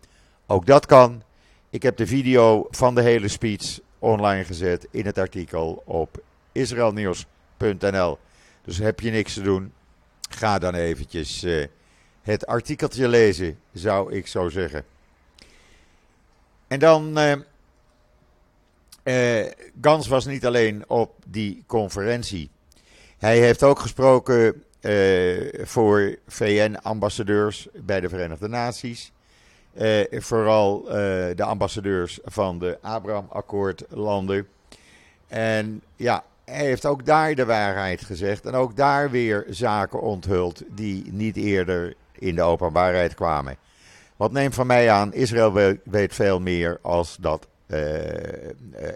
Ook 0.47 0.67
dat 0.67 0.87
kan. 0.87 1.23
Ik 1.71 1.83
heb 1.83 1.97
de 1.97 2.07
video 2.07 2.67
van 2.71 2.95
de 2.95 3.03
hele 3.03 3.29
speech 3.29 3.79
online 3.99 4.45
gezet 4.45 4.87
in 4.91 5.07
het 5.07 5.19
artikel 5.19 5.83
op 5.85 6.23
israelnieuws.nl. 6.53 8.19
Dus 8.65 8.79
heb 8.79 9.01
je 9.01 9.11
niks 9.11 9.35
te 9.35 9.43
doen, 9.43 9.73
ga 10.31 10.59
dan 10.59 10.75
eventjes 10.75 11.45
het 12.31 12.47
artikeltje 12.47 13.09
lezen, 13.09 13.59
zou 13.73 14.13
ik 14.13 14.27
zo 14.27 14.49
zeggen. 14.49 14.85
En 16.69 16.79
dan, 16.79 17.19
uh, 19.05 19.47
Gans 19.81 20.09
was 20.09 20.27
niet 20.27 20.47
alleen 20.47 20.85
op 20.89 21.15
die 21.27 21.65
conferentie. 21.67 22.51
Hij 23.19 23.39
heeft 23.39 23.63
ook 23.63 23.79
gesproken 23.79 24.65
voor 25.63 26.17
VN-ambassadeurs 26.27 27.69
bij 27.75 28.01
de 28.01 28.09
Verenigde 28.09 28.49
Naties. 28.49 29.13
vooral 30.11 30.83
de 31.35 31.45
ambassadeurs 31.45 32.19
van 32.25 32.59
de 32.59 32.79
Abraham-akkoordlanden. 32.81 34.49
En 35.29 35.83
ja, 35.97 36.25
hij 36.45 36.65
heeft 36.65 36.87
ook 36.87 37.07
daar 37.07 37.35
de 37.35 37.45
waarheid 37.45 38.01
gezegd. 38.01 38.47
En 38.47 38.55
ook 38.55 38.77
daar 38.77 39.11
weer 39.11 39.47
zaken 39.49 40.01
onthuld 40.01 40.63
die 40.69 41.13
niet 41.13 41.37
eerder 41.37 41.95
in 42.21 42.35
de 42.35 42.43
openbaarheid 42.43 43.15
kwamen. 43.15 43.57
Wat 44.17 44.33
neemt 44.33 44.55
van 44.55 44.67
mij 44.67 44.91
aan, 44.91 45.15
Israël 45.15 45.79
weet 45.85 46.15
veel 46.15 46.41
meer 46.41 46.79
als 46.83 47.17
dat 47.21 47.47
uh, 47.67 47.79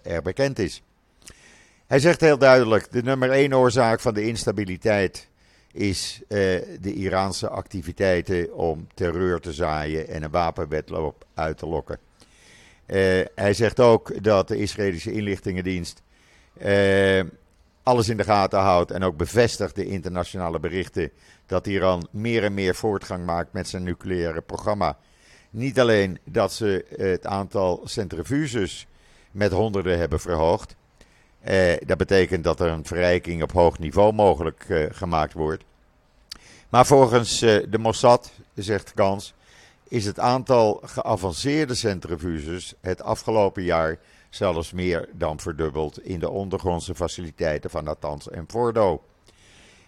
er 0.02 0.22
bekend 0.22 0.58
is. 0.58 0.82
Hij 1.86 1.98
zegt 1.98 2.20
heel 2.20 2.38
duidelijk: 2.38 2.92
de 2.92 3.02
nummer 3.02 3.30
één 3.30 3.54
oorzaak 3.54 4.00
van 4.00 4.14
de 4.14 4.26
instabiliteit 4.26 5.28
is 5.72 6.20
uh, 6.22 6.28
de 6.80 6.92
Iraanse 6.94 7.48
activiteiten 7.48 8.54
om 8.54 8.86
terreur 8.94 9.40
te 9.40 9.52
zaaien 9.52 10.08
en 10.08 10.22
een 10.22 10.30
wapenwetloop 10.30 11.24
uit 11.34 11.58
te 11.58 11.66
lokken. 11.66 11.98
Hij 13.34 13.54
zegt 13.54 13.80
ook 13.80 14.22
dat 14.22 14.48
de 14.48 14.56
Israëlische 14.56 15.12
inlichtingendienst 15.12 16.02
alles 17.84 18.08
in 18.08 18.16
de 18.16 18.24
gaten 18.24 18.58
houdt 18.58 18.90
en 18.90 19.02
ook 19.02 19.16
bevestigt 19.16 19.74
de 19.74 19.86
internationale 19.86 20.60
berichten 20.60 21.10
dat 21.46 21.66
Iran 21.66 22.08
meer 22.10 22.44
en 22.44 22.54
meer 22.54 22.74
voortgang 22.74 23.24
maakt 23.24 23.52
met 23.52 23.68
zijn 23.68 23.82
nucleaire 23.82 24.40
programma. 24.40 24.96
Niet 25.50 25.80
alleen 25.80 26.18
dat 26.24 26.52
ze 26.52 26.84
het 26.96 27.26
aantal 27.26 27.80
centrifuges 27.84 28.86
met 29.30 29.52
honderden 29.52 29.98
hebben 29.98 30.20
verhoogd. 30.20 30.76
Eh, 31.40 31.76
dat 31.86 31.98
betekent 31.98 32.44
dat 32.44 32.60
er 32.60 32.70
een 32.70 32.84
verrijking 32.84 33.42
op 33.42 33.52
hoog 33.52 33.78
niveau 33.78 34.12
mogelijk 34.12 34.64
eh, 34.68 34.84
gemaakt 34.90 35.32
wordt. 35.32 35.64
Maar 36.68 36.86
volgens 36.86 37.42
eh, 37.42 37.62
de 37.68 37.78
Mossad, 37.78 38.32
zegt 38.54 38.92
Gans, 38.94 39.34
is 39.88 40.04
het 40.04 40.18
aantal 40.18 40.80
geavanceerde 40.84 41.74
centrifuges 41.74 42.74
het 42.80 43.02
afgelopen 43.02 43.62
jaar 43.62 43.98
zelfs 44.34 44.72
meer 44.72 45.08
dan 45.12 45.40
verdubbeld 45.40 46.04
in 46.04 46.18
de 46.18 46.30
ondergrondse 46.30 46.94
faciliteiten 46.94 47.70
van 47.70 47.84
Natanz 47.84 48.26
en 48.26 48.44
Fordo. 48.48 49.02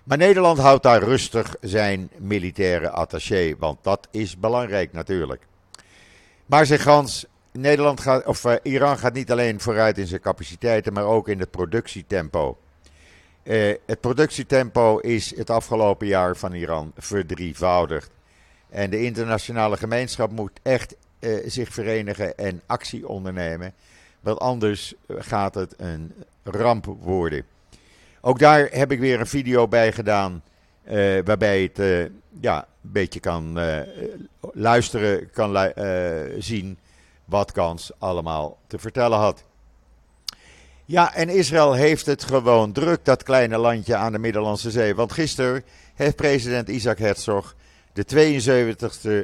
Maar 0.05 0.19
Nederland 0.19 0.59
houdt 0.59 0.83
daar 0.83 1.03
rustig 1.03 1.57
zijn 1.61 2.11
militaire 2.17 2.91
attaché, 2.91 3.55
want 3.59 3.79
dat 3.83 4.09
is 4.11 4.39
belangrijk 4.39 4.93
natuurlijk. 4.93 5.47
Maar 6.47 6.67
zeg 6.67 6.83
Gans, 6.83 7.27
Nederland 7.53 8.01
gaat, 8.01 8.27
of, 8.27 8.45
uh, 8.45 8.55
Iran 8.63 8.99
gaat 8.99 9.13
niet 9.13 9.31
alleen 9.31 9.61
vooruit 9.61 9.99
in 9.99 10.07
zijn 10.07 10.21
capaciteiten, 10.21 10.93
maar 10.93 11.05
ook 11.05 11.29
in 11.29 11.41
het 11.41 11.51
productietempo. 11.51 12.59
Uh, 13.43 13.75
het 13.87 14.01
productietempo 14.01 14.99
is 14.99 15.37
het 15.37 15.51
afgelopen 15.51 16.07
jaar 16.07 16.37
van 16.37 16.53
Iran 16.53 16.93
verdrievoudigd. 16.97 18.11
En 18.71 18.91
de 18.91 19.03
internationale 19.03 19.77
gemeenschap 19.77 20.31
moet 20.31 20.61
echt 20.63 20.97
uh, 21.21 21.43
zich 21.47 21.69
verenigen 21.69 22.37
en 22.37 22.63
actie 22.67 23.09
ondernemen. 23.09 23.75
Want 24.27 24.39
anders 24.39 24.95
gaat 25.09 25.55
het 25.55 25.75
een 25.77 26.13
ramp 26.43 26.85
worden. 27.01 27.45
Ook 28.21 28.39
daar 28.39 28.69
heb 28.71 28.93
ik 28.93 29.01
weer 29.01 29.21
een 29.21 29.27
video 29.27 29.69
bij 29.69 29.93
gedaan. 29.93 30.43
Uh, 30.85 31.19
waarbij 31.25 31.63
het 31.63 31.79
uh, 31.79 32.05
ja, 32.41 32.59
een 32.59 32.91
beetje 32.93 33.21
kan 33.21 33.59
uh, 33.59 33.79
luisteren, 34.53 35.31
kan 35.31 35.73
zien 36.39 36.79
wat 37.25 37.53
Kans 37.53 37.91
allemaal 37.99 38.59
te 38.67 38.79
vertellen 38.79 39.19
had. 39.19 39.45
Ja, 40.85 41.15
en 41.15 41.29
Israël 41.29 41.73
heeft 41.73 42.07
het 42.07 42.25
gewoon 42.25 42.73
druk, 42.73 43.05
dat 43.05 43.23
kleine 43.23 43.59
landje 43.59 43.97
aan 43.97 44.13
de 44.13 44.19
Middellandse 44.19 44.71
Zee. 44.71 44.95
Want 44.95 45.13
gisteren 45.13 45.65
heeft 45.95 46.17
president 46.17 46.69
Isaac 46.69 46.99
Herzog 46.99 47.55
de 47.93 48.35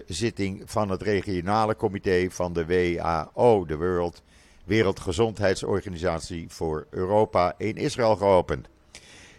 72e 0.02 0.06
zitting 0.06 0.62
van 0.64 0.90
het 0.90 1.02
regionale 1.02 1.76
comité 1.76 2.26
van 2.30 2.52
de 2.52 2.66
WHO, 2.66 3.64
de 3.64 3.76
World 3.76 4.23
Wereldgezondheidsorganisatie 4.64 6.47
voor 6.49 6.87
Europa, 6.90 7.54
in 7.59 7.76
Israël 7.76 8.16
geopend. 8.16 8.69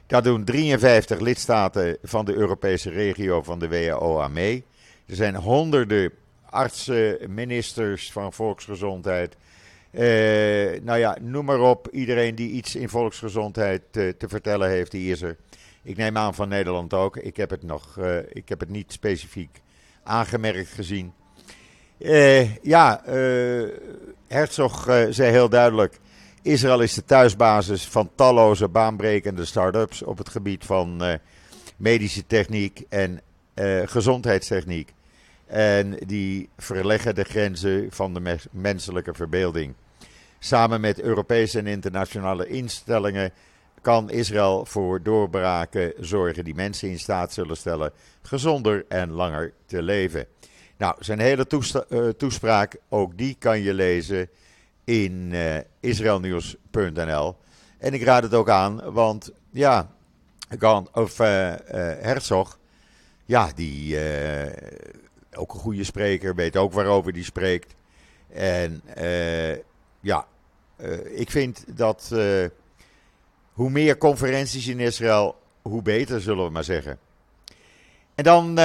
Daar 0.08 0.24
doen 0.24 0.44
53 0.44 1.20
lidstaten 1.20 1.98
van 2.04 2.26
de 2.26 2.34
Europese 2.34 2.90
regio 2.90 3.42
van 3.42 3.60
de 3.60 3.68
WHO 3.68 4.20
aan 4.20 4.34
mee. 4.34 4.66
Er 5.06 5.16
zijn 5.16 5.36
honderden 5.36 6.12
artsen, 6.50 7.18
ministers 7.34 8.12
van 8.12 8.34
volksgezondheid. 8.34 9.36
Uh, 9.92 10.02
nou 10.82 11.00
ja, 11.00 11.18
noem 11.22 11.46
maar 11.46 11.60
op. 11.60 11.88
Iedereen 11.92 12.36
die 12.36 12.52
iets 12.52 12.76
in 12.76 12.90
volksgezondheid 12.90 13.82
uh, 13.92 14.10
te 14.10 14.28
vertellen 14.28 14.70
heeft, 14.70 14.92
die 14.92 15.12
is 15.12 15.22
er. 15.22 15.38
Ik 15.84 15.98
neem 15.98 16.18
aan 16.18 16.34
van 16.34 16.50
Nederland 16.50 16.94
ook. 16.94 17.18
Ik 17.18 17.38
heb 17.38 17.50
het 17.50 17.64
nog, 17.64 17.98
uh, 18.00 18.18
ik 18.30 18.50
heb 18.50 18.60
het 18.60 18.70
niet 18.70 18.92
specifiek 18.92 19.62
aangemerkt 20.04 20.70
gezien. 20.70 21.14
ja, 22.62 23.04
Herzog 24.34 24.84
zei 25.10 25.32
heel 25.32 25.50
duidelijk: 25.50 26.00
Israël 26.42 26.82
is 26.82 26.94
de 26.94 27.06
thuisbasis 27.06 27.88
van 27.88 28.12
talloze 28.16 28.68
baanbrekende 28.68 29.46
start-ups 29.46 30.04
op 30.04 30.18
het 30.18 30.30
gebied 30.30 30.66
van 30.66 31.04
uh, 31.04 31.14
medische 31.78 32.28
techniek 32.28 32.84
en 32.90 33.22
uh, 33.56 33.82
gezondheidstechniek. 33.86 34.94
En 35.46 35.98
die 36.06 36.50
verleggen 36.58 37.16
de 37.16 37.24
grenzen 37.24 37.88
van 37.90 38.14
de 38.14 38.20
me 38.20 38.38
menselijke 38.52 39.14
verbeelding. 39.14 39.74
Samen 40.40 40.82
met 40.82 41.02
Europese 41.02 41.60
en 41.60 41.68
internationale 41.68 42.48
instellingen 42.48 43.32
kan 43.82 44.10
Israël 44.10 44.66
voor 44.66 45.04
doorbraken 45.04 45.94
zorgen 46.00 46.44
die 46.44 46.56
mensen 46.56 46.90
in 46.90 47.00
staat 47.00 47.34
zullen 47.34 47.58
stellen 47.58 47.92
gezonder 48.22 48.86
en 48.88 49.12
langer 49.12 49.54
te 49.66 49.82
leven. 49.82 50.28
Nou, 50.84 50.96
zijn 51.00 51.20
hele 51.20 51.48
uh, 51.90 52.10
toespraak, 52.10 52.78
ook 52.90 53.18
die 53.18 53.36
kan 53.40 53.60
je 53.60 53.74
lezen 53.74 54.30
in 54.84 55.30
uh, 55.32 55.58
israelnieuws.nl. 55.80 57.36
En 57.78 57.94
ik 57.94 58.04
raad 58.04 58.24
het 58.24 58.34
ook 58.34 58.50
aan, 58.50 58.94
want 58.94 59.32
ja, 59.50 59.90
Gan, 60.60 60.88
of, 60.94 61.20
uh, 61.20 61.54
Herzog, 62.02 62.60
ja, 63.26 63.52
die 63.56 63.98
ook 65.36 65.54
een 65.54 65.60
goede 65.60 65.84
spreker, 65.84 66.36
weet 66.36 66.58
ook 66.58 66.74
waarover 66.74 67.14
die 67.14 67.24
spreekt. 67.24 67.76
En 68.34 68.82
ja, 70.00 70.28
ik 71.04 71.32
vind 71.32 71.78
dat 71.78 72.12
hoe 73.54 73.70
meer 73.70 73.98
conferenties 73.98 74.68
in 74.68 74.80
Israël, 74.80 75.36
hoe 75.62 75.82
beter, 75.82 76.22
zullen 76.22 76.46
we 76.46 76.52
maar 76.52 76.64
zeggen. 76.64 77.00
En 78.16 78.24
dan 78.24 78.60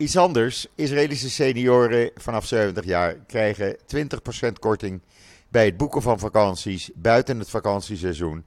iets 0.00 0.16
anders. 0.16 0.66
Israëlische 0.74 1.30
senioren 1.30 2.10
vanaf 2.14 2.46
70 2.46 2.84
jaar 2.84 3.14
krijgen 3.26 3.76
20% 3.76 4.52
korting 4.58 5.00
bij 5.48 5.64
het 5.64 5.76
boeken 5.76 6.02
van 6.02 6.18
vakanties 6.18 6.90
buiten 6.94 7.38
het 7.38 7.50
vakantieseizoen. 7.50 8.44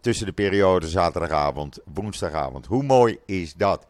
Tussen 0.00 0.26
de 0.26 0.32
periode 0.32 0.88
zaterdagavond, 0.88 1.78
woensdagavond. 1.94 2.66
Hoe 2.66 2.82
mooi 2.82 3.18
is 3.26 3.54
dat? 3.54 3.86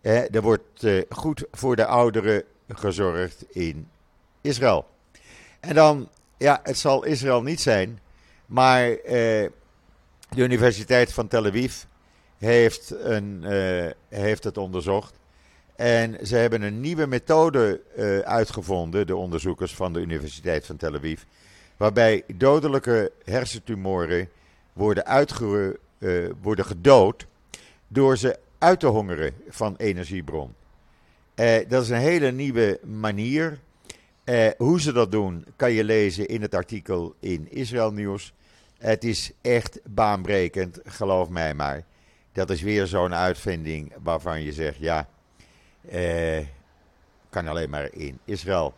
Eh, 0.00 0.34
er 0.34 0.42
wordt 0.42 0.84
eh, 0.84 1.02
goed 1.08 1.44
voor 1.50 1.76
de 1.76 1.86
ouderen 1.86 2.44
gezorgd 2.68 3.44
in 3.50 3.88
Israël. 4.40 4.86
En 5.60 5.74
dan, 5.74 6.08
ja, 6.38 6.60
het 6.62 6.78
zal 6.78 7.04
Israël 7.04 7.42
niet 7.42 7.60
zijn, 7.60 8.00
maar 8.46 8.90
eh, 8.90 9.48
de 10.28 10.42
Universiteit 10.42 11.12
van 11.12 11.28
Tel 11.28 11.46
Aviv 11.46 11.82
heeft, 12.38 12.90
een, 12.90 13.40
uh, 13.44 13.90
heeft 14.08 14.44
het 14.44 14.56
onderzocht. 14.56 15.20
En 15.82 16.26
ze 16.26 16.36
hebben 16.36 16.62
een 16.62 16.80
nieuwe 16.80 17.06
methode 17.06 17.80
uh, 17.96 18.18
uitgevonden, 18.18 19.06
de 19.06 19.16
onderzoekers 19.16 19.74
van 19.74 19.92
de 19.92 20.00
Universiteit 20.00 20.66
van 20.66 20.76
Tel 20.76 20.94
Aviv 20.94 21.22
waarbij 21.76 22.22
dodelijke 22.34 23.12
hersentumoren 23.24 24.28
worden, 24.72 25.04
uh, 25.98 26.28
worden 26.42 26.64
gedood 26.64 27.26
door 27.88 28.16
ze 28.16 28.38
uit 28.58 28.80
te 28.80 28.86
hongeren 28.86 29.34
van 29.48 29.74
energiebron. 29.76 30.54
Uh, 31.34 31.54
dat 31.68 31.82
is 31.82 31.88
een 31.88 31.96
hele 31.96 32.32
nieuwe 32.32 32.80
manier. 32.84 33.58
Hoe 34.56 34.80
ze 34.80 34.92
dat 34.92 35.12
doen 35.12 35.44
kan 35.56 35.72
je 35.72 35.84
lezen 35.84 36.26
in 36.26 36.42
het 36.42 36.54
artikel 36.54 37.14
in 37.20 37.50
Israël 37.50 37.92
Nieuws. 37.92 38.32
Het 38.78 39.04
is 39.04 39.32
echt 39.40 39.80
baanbrekend, 39.84 40.80
geloof 40.84 41.28
mij 41.28 41.54
maar. 41.54 41.84
dat 42.32 42.50
is 42.50 42.62
weer 42.62 42.86
zo'n 42.86 43.14
uitvinding 43.14 43.92
waarvan 44.02 44.42
je 44.42 44.52
zegt, 44.52 44.78
ja, 44.78 45.08
eh, 45.88 46.46
kan 47.30 47.46
alleen 47.48 47.70
maar 47.70 47.88
in 47.92 48.18
Israël. 48.24 48.74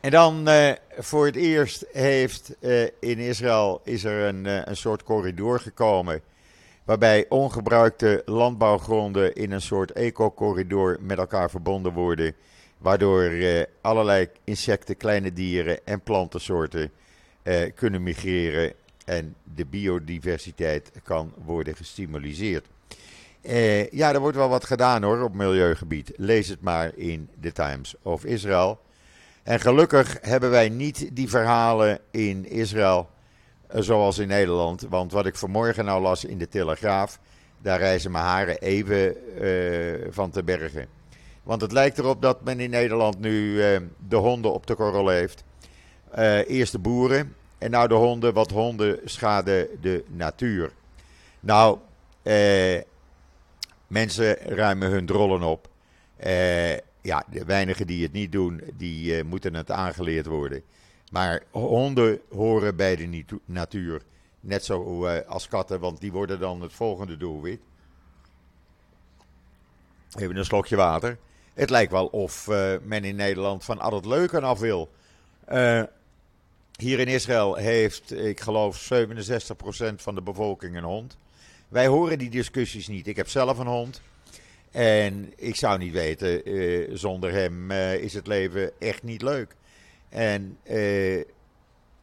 En 0.00 0.10
dan 0.10 0.48
eh, 0.48 0.72
voor 0.98 1.26
het 1.26 1.36
eerst 1.36 1.86
heeft 1.92 2.58
eh, 2.60 2.82
in 2.82 3.18
Israël 3.18 3.80
is 3.84 4.04
er 4.04 4.28
een, 4.28 4.46
eh, 4.46 4.60
een 4.64 4.76
soort 4.76 5.02
corridor 5.02 5.60
gekomen. 5.60 6.22
Waarbij 6.84 7.26
ongebruikte 7.28 8.22
landbouwgronden 8.24 9.34
in 9.34 9.52
een 9.52 9.60
soort 9.60 9.92
eco-corridor 9.92 10.98
met 11.00 11.18
elkaar 11.18 11.50
verbonden 11.50 11.92
worden. 11.92 12.34
Waardoor 12.78 13.22
eh, 13.22 13.62
allerlei 13.80 14.28
insecten, 14.44 14.96
kleine 14.96 15.32
dieren 15.32 15.86
en 15.86 16.00
plantensoorten 16.00 16.90
eh, 17.42 17.72
kunnen 17.74 18.02
migreren. 18.02 18.72
En 19.04 19.34
de 19.54 19.66
biodiversiteit 19.66 20.90
kan 21.02 21.32
worden 21.44 21.76
gestimuleerd. 21.76 22.66
Eh, 23.42 23.90
ja, 23.90 24.12
er 24.12 24.20
wordt 24.20 24.36
wel 24.36 24.48
wat 24.48 24.64
gedaan 24.64 25.02
hoor 25.02 25.22
op 25.22 25.34
milieugebied. 25.34 26.12
Lees 26.16 26.48
het 26.48 26.60
maar 26.60 26.96
in 26.96 27.28
The 27.40 27.52
Times 27.52 27.94
of 28.02 28.24
Israel. 28.24 28.80
En 29.42 29.60
gelukkig 29.60 30.18
hebben 30.20 30.50
wij 30.50 30.68
niet 30.68 31.08
die 31.12 31.28
verhalen 31.28 31.98
in 32.10 32.50
Israël 32.50 33.08
eh, 33.66 33.80
zoals 33.80 34.18
in 34.18 34.28
Nederland. 34.28 34.86
Want 34.88 35.12
wat 35.12 35.26
ik 35.26 35.36
vanmorgen 35.36 35.84
nou 35.84 36.02
las 36.02 36.24
in 36.24 36.38
de 36.38 36.48
Telegraaf, 36.48 37.18
daar 37.58 37.78
reizen 37.78 38.10
mijn 38.10 38.24
haren 38.24 38.58
even 38.58 39.16
uh, 39.40 40.06
van 40.10 40.30
te 40.30 40.42
bergen. 40.42 40.86
Want 41.42 41.60
het 41.60 41.72
lijkt 41.72 41.98
erop 41.98 42.22
dat 42.22 42.44
men 42.44 42.60
in 42.60 42.70
Nederland 42.70 43.20
nu 43.20 43.56
de 44.08 44.16
honden 44.16 44.52
op 44.52 44.66
de 44.66 44.74
korrel 44.74 45.08
heeft. 45.08 45.44
Eerst 46.46 46.72
de 46.72 46.78
boeren 46.78 47.34
en 47.58 47.70
nou 47.70 47.88
de 47.88 47.94
honden, 47.94 48.34
wat 48.34 48.50
honden 48.50 48.98
schaden 49.04 49.68
de 49.80 50.04
natuur. 50.08 50.70
Nou, 51.40 51.78
mensen 53.92 54.36
ruimen 54.36 54.90
hun 54.90 55.06
drollen 55.06 55.42
op 55.42 55.70
ja, 57.02 57.24
de 57.30 57.44
weinigen 57.44 57.86
die 57.86 58.02
het 58.02 58.12
niet 58.12 58.32
doen, 58.32 58.62
die 58.76 59.16
uh, 59.16 59.24
moeten 59.24 59.54
het 59.54 59.70
aangeleerd 59.70 60.26
worden. 60.26 60.62
Maar 61.10 61.42
honden 61.50 62.20
horen 62.30 62.76
bij 62.76 62.96
de 62.96 63.24
natuur. 63.44 64.02
Net 64.40 64.64
zo 64.64 65.06
uh, 65.06 65.20
als 65.26 65.48
katten, 65.48 65.80
want 65.80 66.00
die 66.00 66.12
worden 66.12 66.40
dan 66.40 66.60
het 66.60 66.72
volgende 66.72 67.16
doelwit. 67.16 67.60
Even 70.18 70.36
een 70.36 70.44
slokje 70.44 70.76
water. 70.76 71.18
Het 71.54 71.70
lijkt 71.70 71.92
wel 71.92 72.06
of 72.06 72.46
men 72.82 73.04
in 73.04 73.16
Nederland 73.16 73.64
van 73.64 73.78
al 73.78 73.94
het 73.94 74.04
leuke 74.04 74.40
af 74.40 74.58
wil. 74.58 74.90
hier 76.76 76.98
in 76.98 77.08
Israël 77.08 77.54
heeft, 77.54 78.12
ik 78.12 78.40
geloof, 78.40 78.92
67% 78.92 79.94
van 79.96 80.14
de 80.14 80.22
bevolking 80.22 80.76
een 80.76 80.82
hond. 80.82 81.18
Wij 81.72 81.86
horen 81.86 82.18
die 82.18 82.30
discussies 82.30 82.88
niet. 82.88 83.06
Ik 83.06 83.16
heb 83.16 83.28
zelf 83.28 83.58
een 83.58 83.66
hond. 83.66 84.00
En 84.70 85.32
ik 85.36 85.56
zou 85.56 85.78
niet 85.78 85.92
weten, 85.92 86.48
uh, 86.50 86.88
zonder 86.92 87.32
hem 87.32 87.70
uh, 87.70 87.94
is 87.94 88.14
het 88.14 88.26
leven 88.26 88.70
echt 88.78 89.02
niet 89.02 89.22
leuk. 89.22 89.56
En 90.08 90.58
uh, 90.64 91.24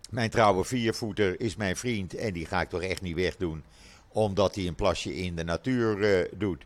mijn 0.09 0.29
trouwe 0.29 0.63
viervoeter 0.63 1.39
is 1.39 1.55
mijn 1.55 1.75
vriend 1.75 2.15
en 2.15 2.33
die 2.33 2.45
ga 2.45 2.61
ik 2.61 2.69
toch 2.69 2.81
echt 2.81 3.01
niet 3.01 3.15
wegdoen, 3.15 3.63
omdat 4.07 4.55
hij 4.55 4.67
een 4.67 4.75
plasje 4.75 5.15
in 5.15 5.35
de 5.35 5.43
natuur 5.43 6.27
doet. 6.37 6.65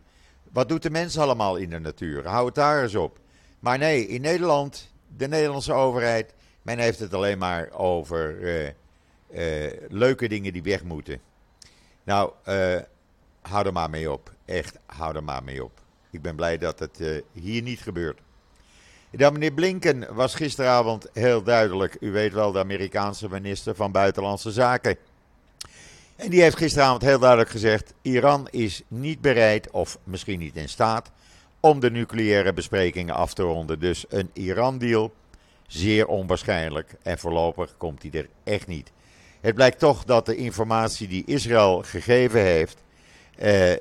Wat 0.52 0.68
doet 0.68 0.82
de 0.82 0.90
mens 0.90 1.18
allemaal 1.18 1.56
in 1.56 1.70
de 1.70 1.80
natuur? 1.80 2.26
Hou 2.26 2.46
het 2.46 2.54
daar 2.54 2.82
eens 2.82 2.94
op. 2.94 3.18
Maar 3.58 3.78
nee, 3.78 4.06
in 4.06 4.20
Nederland, 4.20 4.92
de 5.16 5.28
Nederlandse 5.28 5.72
overheid, 5.72 6.34
men 6.62 6.78
heeft 6.78 6.98
het 6.98 7.14
alleen 7.14 7.38
maar 7.38 7.70
over 7.70 8.36
leuke 9.88 10.28
dingen 10.28 10.52
die 10.52 10.62
weg 10.62 10.82
moeten. 10.82 11.20
Nou, 12.04 12.32
hou 13.48 13.66
er 13.66 13.72
maar 13.72 13.90
mee 13.90 14.12
op. 14.12 14.32
Echt, 14.44 14.78
hou 14.86 15.16
er 15.16 15.24
maar 15.24 15.44
mee 15.44 15.64
op. 15.64 15.80
Ik 16.10 16.22
ben 16.22 16.36
blij 16.36 16.58
dat 16.58 16.78
het 16.78 17.00
uh, 17.00 17.20
hier 17.32 17.62
niet 17.62 17.80
gebeurt. 17.80 18.20
Dan 19.10 19.32
meneer 19.32 19.52
Blinken 19.52 20.14
was 20.14 20.34
gisteravond 20.34 21.08
heel 21.12 21.42
duidelijk. 21.42 21.96
U 22.00 22.12
weet 22.12 22.32
wel, 22.32 22.52
de 22.52 22.58
Amerikaanse 22.58 23.28
minister 23.28 23.74
van 23.74 23.92
Buitenlandse 23.92 24.52
Zaken. 24.52 24.96
En 26.16 26.30
die 26.30 26.42
heeft 26.42 26.56
gisteravond 26.56 27.02
heel 27.02 27.18
duidelijk 27.18 27.50
gezegd: 27.50 27.94
Iran 28.02 28.48
is 28.50 28.82
niet 28.88 29.20
bereid, 29.20 29.70
of 29.70 29.98
misschien 30.04 30.38
niet 30.38 30.56
in 30.56 30.68
staat, 30.68 31.10
om 31.60 31.80
de 31.80 31.90
nucleaire 31.90 32.52
besprekingen 32.52 33.14
af 33.14 33.34
te 33.34 33.42
ronden. 33.42 33.78
Dus 33.78 34.04
een 34.08 34.30
Iran-deal, 34.32 35.12
zeer 35.66 36.06
onwaarschijnlijk. 36.06 36.94
En 37.02 37.18
voorlopig 37.18 37.74
komt 37.76 38.00
die 38.00 38.12
er 38.12 38.28
echt 38.44 38.66
niet. 38.66 38.92
Het 39.40 39.54
blijkt 39.54 39.78
toch 39.78 40.04
dat 40.04 40.26
de 40.26 40.36
informatie 40.36 41.08
die 41.08 41.24
Israël 41.26 41.82
gegeven 41.82 42.40
heeft 42.40 42.83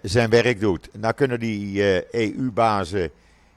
zijn 0.02 0.30
werk 0.30 0.60
doet. 0.60 0.90
Nou 0.92 1.14
kunnen 1.14 1.40
die 1.40 1.76
uh, 1.76 1.98
eh, 1.98 2.04
EU-bazen 2.12 3.12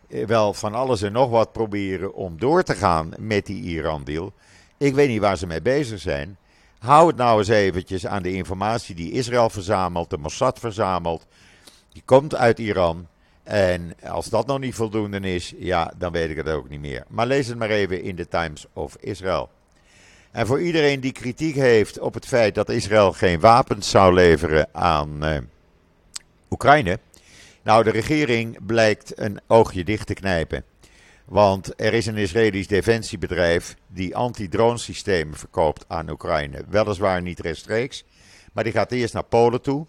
uh, 0.09 0.27
wel 0.27 0.55
van 0.55 0.75
alles 0.75 1.03
en 1.03 1.13
nog 1.13 1.31
wat 1.31 1.53
proberen 1.53 2.15
om 2.15 2.39
door 2.39 2.63
te 2.63 2.75
gaan 2.75 3.13
met 3.19 3.47
die 3.47 3.63
Iran-deal. 3.63 4.33
Ik 4.77 4.95
weet 4.95 5.09
niet 5.09 5.21
waar 5.21 5.37
ze 5.37 5.47
mee 5.47 5.63
bezig 5.63 6.01
zijn. 6.01 6.37
Hou 6.79 7.07
het 7.07 7.17
nou 7.17 7.39
eens 7.39 7.49
eventjes 7.49 8.07
aan 8.07 8.23
de 8.23 8.33
informatie 8.33 8.95
die 8.95 9.13
Israël 9.13 9.51
verzamelt, 9.51 10.11
de 10.11 10.19
Mossad 10.19 10.59
verzamelt. 10.59 11.27
Die 11.93 12.03
komt 12.05 12.35
uit 12.35 12.59
Iran. 12.59 13.07
En 13.43 13.95
als 14.09 14.29
dat 14.29 14.47
nog 14.47 14.59
niet 14.59 14.75
voldoende 14.75 15.21
is, 15.21 15.55
ja, 15.59 15.93
dan 15.99 16.13
weet 16.13 16.31
ik 16.31 16.37
het 16.37 16.49
ook 16.49 16.69
niet 16.69 16.81
meer. 16.81 17.05
Maar 17.09 17.27
lees 17.27 17.47
het 17.47 17.59
maar 17.59 17.71
even 17.71 18.03
in 18.03 18.17
de 18.17 18.29
Times 18.29 18.67
of 18.73 18.97
Israel. 19.01 19.51
En 20.31 20.47
voor 20.47 20.61
iedereen 20.61 21.01
die 21.01 21.13
kritiek 21.13 21.55
heeft 21.55 21.99
op 21.99 22.15
het 22.15 22.27
feit 22.27 22.55
dat 22.55 22.69
Israël 22.69 23.13
geen 23.13 23.41
wapens 23.41 23.91
zou 23.91 24.15
leveren 24.15 24.69
aan 24.73 25.19
Oekraïne. 26.51 26.99
Nou, 27.63 27.85
de 27.85 27.91
regering 27.91 28.67
blijkt 28.67 29.19
een 29.19 29.41
oogje 29.47 29.85
dicht 29.85 30.07
te 30.07 30.15
knijpen. 30.15 30.65
Want 31.25 31.81
er 31.81 31.95
is 31.95 32.07
een 32.07 32.17
Israëlisch 32.17 32.67
defensiebedrijf 32.67 33.77
die 33.87 34.17
anti-dronesystemen 34.17 35.37
verkoopt 35.37 35.85
aan 35.89 36.11
Oekraïne. 36.11 36.65
Weliswaar 36.69 37.23
niet 37.23 37.41
rechtstreeks, 37.41 38.05
maar 38.53 38.65
die 38.65 38.73
gaat 38.73 38.93
eerst 38.93 39.15
naar 39.15 39.25
Polen 39.25 39.63
toe. 39.63 39.87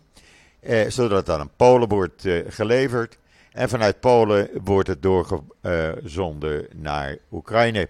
Eh, 0.59 0.89
zodat 0.89 1.27
het 1.27 1.39
aan 1.39 1.51
Polen 1.55 1.87
wordt 1.87 2.25
eh, 2.25 2.39
geleverd. 2.47 3.17
En 3.51 3.69
vanuit 3.69 3.99
Polen 3.99 4.49
wordt 4.63 4.87
het 4.87 5.01
doorgezonden 5.01 6.67
naar 6.75 7.17
Oekraïne. 7.31 7.89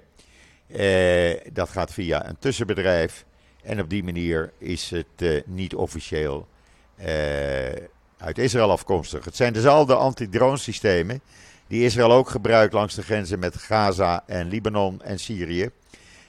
Eh, 0.67 1.51
dat 1.53 1.69
gaat 1.69 1.93
via 1.93 2.29
een 2.29 2.37
tussenbedrijf. 2.39 3.25
En 3.63 3.81
op 3.81 3.89
die 3.89 4.03
manier 4.03 4.51
is 4.57 4.89
het 4.89 5.05
eh, 5.15 5.41
niet 5.45 5.75
officieel 5.75 6.47
eh, 6.95 7.73
uit 8.17 8.37
Israël 8.37 8.71
afkomstig. 8.71 9.25
Het 9.25 9.35
zijn 9.35 9.53
dezelfde 9.53 9.95
antidronesystemen 9.95 11.21
die 11.67 11.83
Israël 11.83 12.11
ook 12.11 12.29
gebruikt 12.29 12.73
langs 12.73 12.95
de 12.95 13.03
grenzen 13.03 13.39
met 13.39 13.57
Gaza 13.57 14.23
en 14.25 14.47
Libanon 14.47 15.01
en 15.01 15.19
Syrië. 15.19 15.69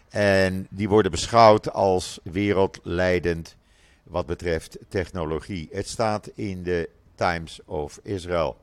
En 0.08 0.66
die 0.70 0.88
worden 0.88 1.10
beschouwd 1.10 1.72
als 1.72 2.18
wereldleidend 2.22 3.56
wat 4.02 4.26
betreft 4.26 4.78
technologie. 4.88 5.68
Het 5.72 5.88
staat 5.88 6.30
in 6.34 6.62
de 6.62 6.88
Times 7.14 7.60
of 7.64 8.00
Israel. 8.02 8.56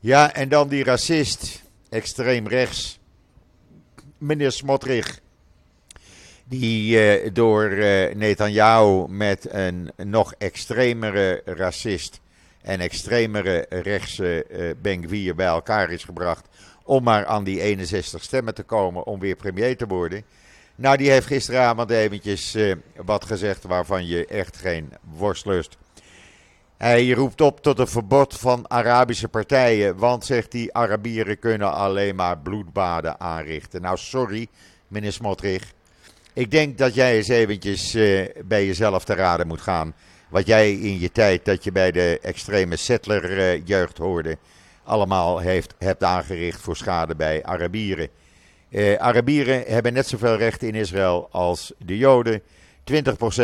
Ja, 0.00 0.32
en 0.34 0.48
dan 0.48 0.68
die 0.68 0.84
racist, 0.84 1.62
extreem 1.88 2.48
rechts, 2.48 2.98
meneer 4.18 4.52
Smotrich. 4.52 5.20
Die 6.48 6.96
uh, 7.24 7.30
door 7.32 7.70
uh, 7.70 8.14
Netanyahu 8.14 9.08
met 9.08 9.52
een 9.52 9.90
nog 9.96 10.34
extremere 10.38 11.42
racist 11.44 12.20
en 12.62 12.80
extremere 12.80 13.66
rechtse 13.68 14.46
uh, 14.82 15.34
bij 15.34 15.46
elkaar 15.46 15.90
is 15.90 16.04
gebracht. 16.04 16.48
Om 16.84 17.02
maar 17.02 17.26
aan 17.26 17.44
die 17.44 17.60
61 17.60 18.22
stemmen 18.22 18.54
te 18.54 18.62
komen 18.62 19.06
om 19.06 19.20
weer 19.20 19.36
premier 19.36 19.76
te 19.76 19.86
worden. 19.86 20.22
Nou, 20.74 20.96
die 20.96 21.10
heeft 21.10 21.26
gisteravond 21.26 21.90
eventjes 21.90 22.56
wat 23.04 23.24
gezegd 23.24 23.64
waarvan 23.64 24.06
je 24.06 24.26
echt 24.26 24.56
geen 24.56 24.92
worst 25.16 25.46
lust. 25.46 25.76
Hij 26.76 27.10
roept 27.10 27.40
op 27.40 27.60
tot 27.60 27.78
een 27.78 27.86
verbod 27.86 28.38
van 28.38 28.70
Arabische 28.70 29.28
partijen. 29.28 29.96
Want, 29.96 30.24
zegt 30.24 30.52
hij, 30.52 30.68
Arabieren 30.72 31.38
kunnen 31.38 31.72
alleen 31.72 32.16
maar 32.16 32.38
bloedbaden 32.38 33.20
aanrichten. 33.20 33.82
Nou, 33.82 33.96
sorry, 33.96 34.46
meneer 34.88 35.12
Smotrich. 35.12 35.74
Ik 36.36 36.50
denk 36.50 36.78
dat 36.78 36.94
jij 36.94 37.16
eens 37.16 37.28
eventjes 37.28 37.94
uh, 37.94 38.26
bij 38.44 38.66
jezelf 38.66 39.04
te 39.04 39.14
raden 39.14 39.46
moet 39.46 39.60
gaan. 39.60 39.94
Wat 40.28 40.46
jij 40.46 40.72
in 40.72 40.98
je 40.98 41.12
tijd 41.12 41.44
dat 41.44 41.64
je 41.64 41.72
bij 41.72 41.92
de 41.92 42.18
extreme 42.22 42.76
settler-jeugd 42.76 43.98
hoorde, 43.98 44.38
allemaal 44.84 45.38
heeft, 45.38 45.74
hebt 45.78 46.04
aangericht 46.04 46.60
voor 46.60 46.76
schade 46.76 47.14
bij 47.14 47.44
Arabieren. 47.44 48.08
Uh, 48.68 48.96
Arabieren 48.96 49.62
hebben 49.66 49.92
net 49.92 50.06
zoveel 50.06 50.36
rechten 50.36 50.68
in 50.68 50.74
Israël 50.74 51.28
als 51.30 51.72
de 51.78 51.96
Joden. 51.96 52.40
20% 52.40 52.44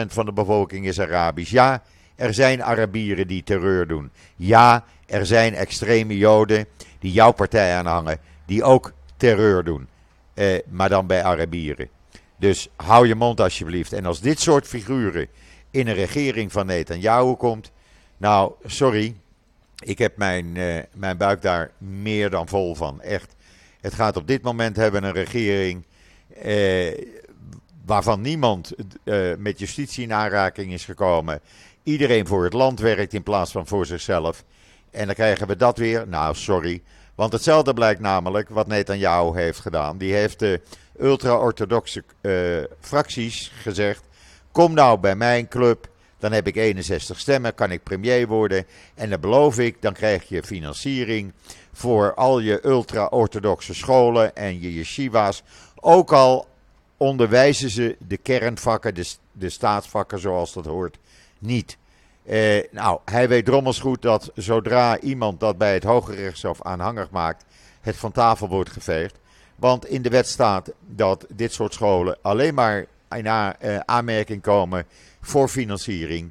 van 0.06 0.24
de 0.24 0.32
bevolking 0.32 0.86
is 0.86 1.00
Arabisch. 1.00 1.50
Ja, 1.50 1.82
er 2.16 2.34
zijn 2.34 2.62
Arabieren 2.62 3.26
die 3.26 3.42
terreur 3.42 3.86
doen. 3.86 4.10
Ja, 4.36 4.84
er 5.06 5.26
zijn 5.26 5.54
extreme 5.54 6.16
Joden 6.16 6.66
die 6.98 7.12
jouw 7.12 7.32
partij 7.32 7.76
aanhangen, 7.76 8.18
die 8.46 8.62
ook 8.62 8.92
terreur 9.16 9.64
doen. 9.64 9.88
Maar 10.68 10.88
dan 10.88 11.06
bij 11.06 11.22
Arabieren. 11.22 11.88
Dus 12.42 12.68
hou 12.76 13.06
je 13.06 13.14
mond 13.14 13.40
alsjeblieft. 13.40 13.92
En 13.92 14.06
als 14.06 14.20
dit 14.20 14.40
soort 14.40 14.66
figuren 14.66 15.26
in 15.70 15.86
een 15.86 15.94
regering 15.94 16.52
van 16.52 16.66
Netanyahu 16.66 17.34
komt, 17.34 17.72
Nou, 18.16 18.52
sorry. 18.64 19.16
Ik 19.78 19.98
heb 19.98 20.16
mijn, 20.16 20.54
uh, 20.54 20.78
mijn 20.94 21.16
buik 21.16 21.42
daar 21.42 21.70
meer 21.78 22.30
dan 22.30 22.48
vol 22.48 22.74
van. 22.74 23.00
Echt. 23.00 23.34
Het 23.80 23.94
gaat 23.94 24.16
op 24.16 24.26
dit 24.26 24.42
moment 24.42 24.76
hebben 24.76 25.04
een 25.04 25.12
regering 25.12 25.84
uh, 26.44 26.92
waarvan 27.84 28.20
niemand 28.20 28.72
uh, 29.04 29.36
met 29.38 29.58
justitie 29.58 30.02
in 30.02 30.12
aanraking 30.12 30.72
is 30.72 30.84
gekomen. 30.84 31.40
Iedereen 31.82 32.26
voor 32.26 32.44
het 32.44 32.52
land 32.52 32.80
werkt 32.80 33.14
in 33.14 33.22
plaats 33.22 33.52
van 33.52 33.66
voor 33.66 33.86
zichzelf. 33.86 34.44
En 34.90 35.06
dan 35.06 35.14
krijgen 35.14 35.46
we 35.46 35.56
dat 35.56 35.78
weer. 35.78 36.08
Nou, 36.08 36.34
sorry. 36.34 36.82
Want 37.14 37.32
hetzelfde 37.32 37.74
blijkt 37.74 38.00
namelijk 38.00 38.48
wat 38.48 38.66
Netanyahu 38.66 39.36
heeft 39.38 39.58
gedaan. 39.58 39.98
Die 39.98 40.12
heeft 40.12 40.38
de 40.38 40.60
ultra-orthodoxe 41.00 42.04
fracties 42.80 43.52
gezegd: 43.54 44.04
Kom 44.52 44.74
nou 44.74 44.98
bij 44.98 45.16
mijn 45.16 45.48
club. 45.48 45.90
Dan 46.18 46.32
heb 46.32 46.46
ik 46.46 46.56
61 46.56 47.18
stemmen, 47.18 47.54
kan 47.54 47.70
ik 47.70 47.82
premier 47.82 48.26
worden. 48.26 48.66
En 48.94 49.10
dan 49.10 49.20
beloof 49.20 49.58
ik, 49.58 49.82
dan 49.82 49.92
krijg 49.92 50.28
je 50.28 50.42
financiering 50.42 51.32
voor 51.72 52.14
al 52.14 52.38
je 52.38 52.66
ultra-orthodoxe 52.66 53.74
scholen 53.74 54.36
en 54.36 54.60
je 54.60 54.74
yeshiva's. 54.74 55.42
Ook 55.80 56.12
al 56.12 56.46
onderwijzen 56.96 57.70
ze 57.70 57.96
de 58.06 58.16
kernvakken, 58.16 58.94
de, 58.94 59.14
de 59.32 59.48
staatsvakken 59.48 60.18
zoals 60.18 60.52
dat 60.52 60.66
hoort, 60.66 60.98
niet. 61.38 61.76
Eh, 62.24 62.62
nou, 62.70 63.00
hij 63.04 63.28
weet 63.28 63.44
drommels 63.44 63.80
goed 63.80 64.02
dat 64.02 64.30
zodra 64.34 64.98
iemand 64.98 65.40
dat 65.40 65.58
bij 65.58 65.74
het 65.74 65.84
Hoge 65.84 66.14
Rechtshof 66.14 66.62
aanhangig 66.62 67.10
maakt, 67.10 67.44
het 67.80 67.96
van 67.96 68.12
tafel 68.12 68.48
wordt 68.48 68.70
geveegd. 68.70 69.18
Want 69.62 69.86
in 69.86 70.02
de 70.02 70.08
wet 70.08 70.26
staat 70.26 70.72
dat 70.86 71.26
dit 71.34 71.52
soort 71.52 71.74
scholen 71.74 72.16
alleen 72.22 72.54
maar 72.54 72.86
in 73.10 73.26
eh, 73.26 73.78
aanmerking 73.84 74.42
komen 74.42 74.86
voor 75.20 75.48
financiering. 75.48 76.30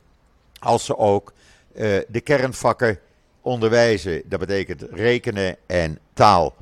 Als 0.60 0.86
ze 0.86 0.98
ook 0.98 1.34
uh, 1.76 2.00
de 2.08 2.22
kernvakken 2.22 3.00
onderwijzen. 3.42 4.22
Dat 4.26 4.40
betekent 4.40 4.82
rekenen 4.92 5.58
en 5.66 6.00
taal. 6.14 6.56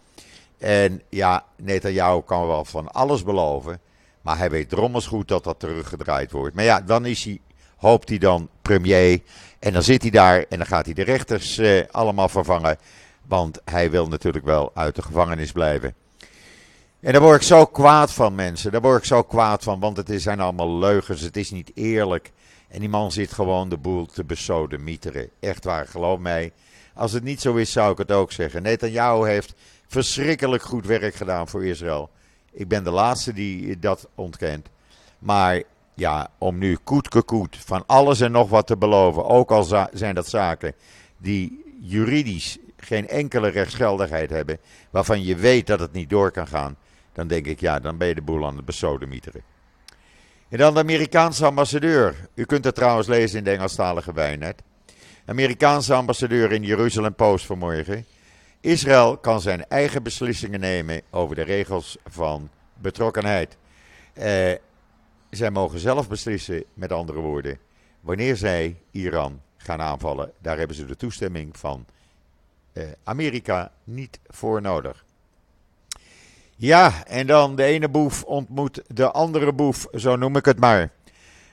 En 0.58 1.01
ja, 1.10 1.45
Netanyahu 1.55 2.21
kan 2.21 2.47
wel 2.47 2.65
van 2.65 2.91
alles 2.91 3.23
beloven. 3.23 3.79
Maar 4.21 4.38
hij 4.38 4.49
weet 4.49 4.69
drommels 4.69 5.08
goed 5.08 5.27
dat 5.27 5.43
dat 5.43 5.60
teruggedraaid 5.60 6.32
wordt. 6.32 6.55
Maar 6.55 6.63
ja, 6.63 6.82
dan 6.82 7.05
is 7.05 7.23
hij, 7.23 7.39
hoopt 7.77 8.10
hij 8.10 8.17
dan 8.17 8.49
premier. 8.62 9.21
En 9.60 9.73
dan 9.73 9.84
zit 9.84 10.01
hij 10.01 10.12
daar 10.12 10.45
en 10.49 10.58
dan 10.58 10.67
gaat 10.67 10.86
hij 10.86 10.93
de 10.93 11.03
rechters 11.03 11.58
uh, 11.58 11.84
allemaal 11.91 12.29
vervangen. 12.29 12.77
Want 13.27 13.62
hij 13.65 13.91
wil 13.91 14.08
natuurlijk 14.08 14.45
wel 14.45 14.71
uit 14.73 14.95
de 14.95 15.01
gevangenis 15.01 15.51
blijven. 15.51 15.95
En 16.99 17.12
daar 17.13 17.21
word 17.21 17.35
ik 17.35 17.47
zo 17.47 17.65
kwaad 17.65 18.13
van, 18.13 18.35
mensen. 18.35 18.71
Daar 18.71 18.81
word 18.81 18.97
ik 18.97 19.05
zo 19.05 19.23
kwaad 19.23 19.63
van, 19.63 19.79
want 19.79 19.97
het 19.97 20.21
zijn 20.21 20.39
allemaal 20.39 20.77
leugens. 20.77 21.21
Het 21.21 21.38
is 21.38 21.51
niet 21.51 21.71
eerlijk. 21.73 22.31
En 22.67 22.79
die 22.79 22.89
man 22.89 23.12
zit 23.12 23.31
gewoon 23.31 23.69
de 23.69 23.77
boel 23.77 24.05
te 24.05 24.23
besodemieteren. 24.23 25.29
Echt 25.39 25.63
waar, 25.63 25.88
geloof 25.88 26.19
mij. 26.19 26.51
Als 26.93 27.12
het 27.12 27.23
niet 27.23 27.41
zo 27.41 27.55
is, 27.55 27.71
zou 27.71 27.91
ik 27.91 27.97
het 27.97 28.12
ook 28.12 28.31
zeggen. 28.31 28.62
Netanyahu 28.62 29.27
heeft 29.27 29.53
verschrikkelijk 29.88 30.63
goed 30.63 30.85
werk 30.85 31.15
gedaan 31.15 31.47
voor 31.47 31.65
Israël. 31.65 32.09
Ik 32.51 32.67
ben 32.67 32.83
de 32.83 32.91
laatste 32.91 33.33
die 33.33 33.79
dat 33.79 34.07
ontkent. 34.15 34.67
Maar 35.19 35.63
ja, 35.93 36.31
om 36.38 36.57
nu 36.57 36.77
koet 36.83 37.25
koet 37.25 37.57
van 37.57 37.83
alles 37.85 38.21
en 38.21 38.31
nog 38.31 38.49
wat 38.49 38.67
te 38.67 38.77
beloven, 38.77 39.25
ook 39.25 39.51
al 39.51 39.63
zijn 39.93 40.15
dat 40.15 40.27
zaken 40.27 40.73
die 41.17 41.65
juridisch 41.81 42.57
geen 42.77 43.07
enkele 43.07 43.47
rechtsgeldigheid 43.47 44.29
hebben, 44.29 44.57
waarvan 44.89 45.23
je 45.23 45.35
weet 45.35 45.67
dat 45.67 45.79
het 45.79 45.91
niet 45.91 46.09
door 46.09 46.31
kan 46.31 46.47
gaan, 46.47 46.77
dan 47.19 47.27
denk 47.27 47.45
ik, 47.45 47.60
ja, 47.60 47.79
dan 47.79 47.97
ben 47.97 48.08
je 48.08 48.15
de 48.15 48.21
boel 48.21 48.45
aan 48.45 48.55
het 48.55 48.65
besodemieteren. 48.65 49.41
En 50.49 50.58
dan 50.58 50.73
de 50.73 50.79
Amerikaanse 50.79 51.45
ambassadeur. 51.45 52.29
U 52.34 52.45
kunt 52.45 52.63
het 52.63 52.75
trouwens 52.75 53.08
lezen 53.08 53.38
in 53.38 53.43
de 53.43 53.51
Engelstalige 53.51 54.13
Wijnnet. 54.13 54.62
Amerikaanse 55.25 55.93
ambassadeur 55.93 56.51
in 56.51 56.63
Jeruzalem 56.63 57.15
Post 57.15 57.45
vanmorgen. 57.45 58.05
Israël 58.62 59.17
kan 59.17 59.41
zijn 59.41 59.67
eigen 59.67 60.03
beslissingen 60.03 60.60
nemen 60.60 61.01
over 61.10 61.36
de 61.36 61.41
regels 61.41 61.97
van 62.05 62.49
betrokkenheid. 62.73 63.58
Eh, 64.13 64.51
zij 65.29 65.51
mogen 65.51 65.79
zelf 65.79 66.10
beslissen, 66.10 66.63
met 66.73 66.91
andere 66.91 67.19
woorden, 67.19 67.58
wanneer 68.01 68.36
zij 68.36 68.75
Iran 68.91 69.41
gaan 69.58 69.82
aanvallen. 69.82 70.32
Daar 70.41 70.58
hebben 70.58 70.75
ze 70.75 70.86
de 70.86 70.95
toestemming 70.95 71.58
van 71.58 71.86
eh, 72.73 72.84
Amerika 73.03 73.71
niet 73.84 74.19
voor 74.27 74.62
nodig. 74.62 75.05
Ja, 76.62 77.04
en 77.06 77.28
dan 77.28 77.56
de 77.56 77.63
ene 77.63 77.89
boef 77.89 78.24
ontmoet 78.24 78.82
de 78.88 79.12
andere 79.12 79.54
boef, 79.54 79.88
zo 79.93 80.15
noem 80.15 80.36
ik 80.36 80.45
het 80.45 80.60
maar. 80.60 80.91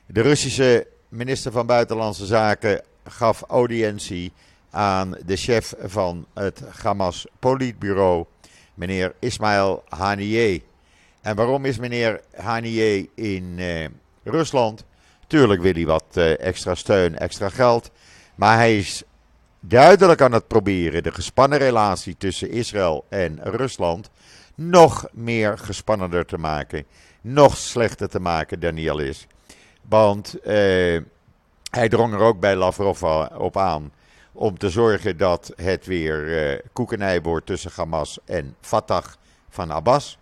De 0.07 0.21
Russische 0.21 0.87
minister 1.09 1.53
van 1.53 1.67
Buitenlandse 1.67 2.27
Zaken 2.27 2.83
gaf 3.05 3.43
audiëntie 3.43 4.33
aan 4.71 5.17
de 5.27 5.37
chef 5.37 5.75
van 5.81 6.27
het 6.35 6.63
Hamas 6.83 7.27
politbureau, 7.39 8.25
meneer 8.75 9.15
Ismail 9.19 9.83
Haniyeh. 9.89 10.61
En 11.21 11.37
waarom 11.37 11.65
is 11.65 11.79
meneer 11.79 12.21
Haniyeh 12.37 13.07
in 13.15 13.55
eh, 13.59 13.89
Rusland? 14.25 14.85
Tuurlijk 15.27 15.63
wil 15.63 15.73
hij 15.73 15.87
wat 15.87 16.05
eh, 16.13 16.41
extra 16.41 16.75
steun, 16.75 17.19
extra 17.19 17.49
geld. 17.49 17.91
Maar 18.35 18.57
hij 18.57 18.79
is 18.79 19.03
duidelijk 19.61 20.21
aan 20.21 20.33
het 20.33 20.49
proberen 20.49 21.03
de 21.03 21.13
gespannen 21.13 21.59
relatie 21.59 22.17
tussen 22.17 22.51
Israël 22.51 23.05
en 23.09 23.39
Rusland 23.43 24.11
nog 24.57 25.07
meer 25.13 25.59
gespannender 25.59 26.27
te 26.27 26.39
maken. 26.39 26.85
Nog 27.21 27.57
slechter 27.57 28.09
te 28.09 28.21
maken 28.21 28.61
dan 28.61 28.89
al 28.89 28.99
is. 28.99 29.27
Want 29.89 30.41
eh, 30.41 31.01
hij 31.71 31.89
drong 31.89 32.13
er 32.13 32.21
ook 32.21 32.41
bij 32.41 32.57
Lavrov 32.57 33.03
op 33.39 33.57
aan 33.57 33.93
om 34.33 34.59
te 34.59 34.71
zorgen 34.71 35.17
dat 35.17 35.53
het 35.57 35.87
weer 35.87 36.53
uh, 36.53 36.59
koekenij 36.73 37.23
wordt 37.23 37.47
tussen 37.47 37.71
Hamas 37.75 38.19
en 38.25 38.57
Fatah 38.61 39.05
van 39.49 39.71
Abbas. 39.71 40.19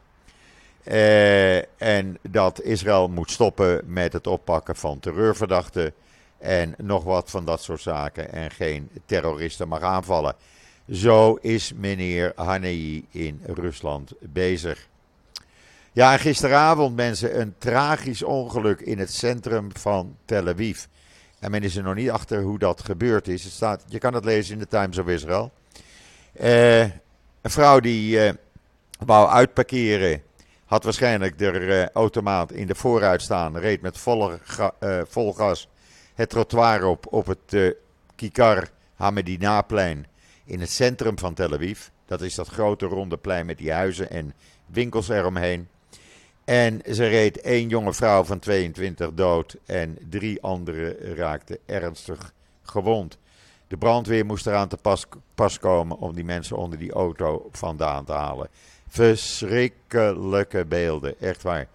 Uh, 0.85 1.83
en 1.83 2.19
dat 2.23 2.63
Israël 2.63 3.09
moet 3.09 3.31
stoppen 3.31 3.83
met 3.87 4.13
het 4.13 4.27
oppakken 4.27 4.77
van 4.77 5.01
terreurverdachten 5.01 5.95
en 6.39 6.75
nog 6.79 7.05
wat 7.05 7.31
van 7.31 7.45
dat 7.45 7.63
soort 7.63 7.81
zaken 7.81 8.33
en 8.33 8.51
geen 8.51 8.91
terroristen 9.07 9.69
mag 9.69 9.81
aanvallen. 9.81 10.35
Zo 10.91 11.35
is 11.35 11.73
meneer 11.73 12.33
Hanei 12.37 13.07
in 13.11 13.41
Rusland 13.47 14.13
bezig. 14.21 14.89
Ja, 15.93 16.17
gisteravond 16.17 16.97
mensen 16.97 17.41
een 17.41 17.55
tragisch 17.59 18.23
ongeluk 18.23 18.81
in 18.81 18.99
het 18.99 19.13
centrum 19.13 19.69
van 19.77 20.17
Tel 20.25 20.49
Aviv. 20.49 20.85
En 21.39 21.51
men 21.51 21.63
is 21.63 21.77
er 21.77 21.83
nog 21.83 21.95
niet 21.95 22.11
achter 22.11 22.43
hoe 22.43 22.59
dat 22.59 22.85
gebeurd 22.85 23.29
is. 23.29 23.45
Het 23.45 23.53
staat, 23.53 23.85
je 23.87 23.99
kan 23.99 24.15
het 24.15 24.25
lezen 24.25 24.53
in 24.53 24.59
de 24.59 24.67
Times 24.67 24.99
of 24.99 25.07
Israel. 25.07 25.53
Uh, 26.41 26.81
een 26.81 27.51
vrouw 27.51 27.81
die 27.81 28.27
uh, 28.27 28.33
wou 28.99 29.29
uitparkeren, 29.29 30.23
had 30.65 30.85
waarschijnlijk 30.85 31.39
de 31.39 31.53
uh, 31.53 31.89
automaat 31.89 32.53
in 32.53 32.67
de 32.67 32.75
vooruit 32.75 33.23
staan, 33.23 33.59
reed 33.59 33.81
met 33.81 33.99
vol 35.09 35.33
gas 35.33 35.69
het 36.15 36.31
trottoir 36.31 36.85
op 36.85 37.07
op 37.11 37.27
het 37.27 37.77
Kikar 38.15 38.69
Hamedinaplein 38.95 40.07
in 40.45 40.61
het 40.61 40.71
centrum 40.71 41.19
van 41.19 41.35
Tel 41.35 41.53
Aviv. 41.53 41.87
Dat 42.07 42.21
is 42.21 42.35
dat 42.35 42.49
grote 42.49 42.87
ronde 42.87 43.17
plein 43.17 43.47
met 43.47 43.59
die 43.59 43.73
huizen 43.73 44.11
en 44.11 44.35
winkels 44.67 45.09
eromheen. 45.09 45.69
En 46.45 46.81
ze 46.91 47.07
reed 47.07 47.41
één 47.41 47.69
jonge 47.69 47.93
vrouw 47.93 48.25
van 48.25 48.39
22 48.39 49.15
dood 49.15 49.57
en 49.67 49.99
drie 50.11 50.43
anderen 50.43 51.15
raakten 51.15 51.59
ernstig 51.67 52.33
gewond. 52.63 53.19
De 53.69 53.77
brandweer 53.77 54.27
moest 54.27 54.47
eraan 54.47 54.69
te 54.69 54.77
pas, 54.77 55.07
pas 55.35 55.59
komen 55.59 55.99
om 55.99 56.15
die 56.15 56.25
mensen 56.25 56.57
onder 56.57 56.79
die 56.79 56.93
auto 56.93 57.49
vandaan 57.51 58.05
te 58.05 58.13
halen. 58.13 58.49
Verschrikkelijke 58.89 60.65
beelden, 60.65 61.21
echt 61.21 61.43
waar. 61.43 61.67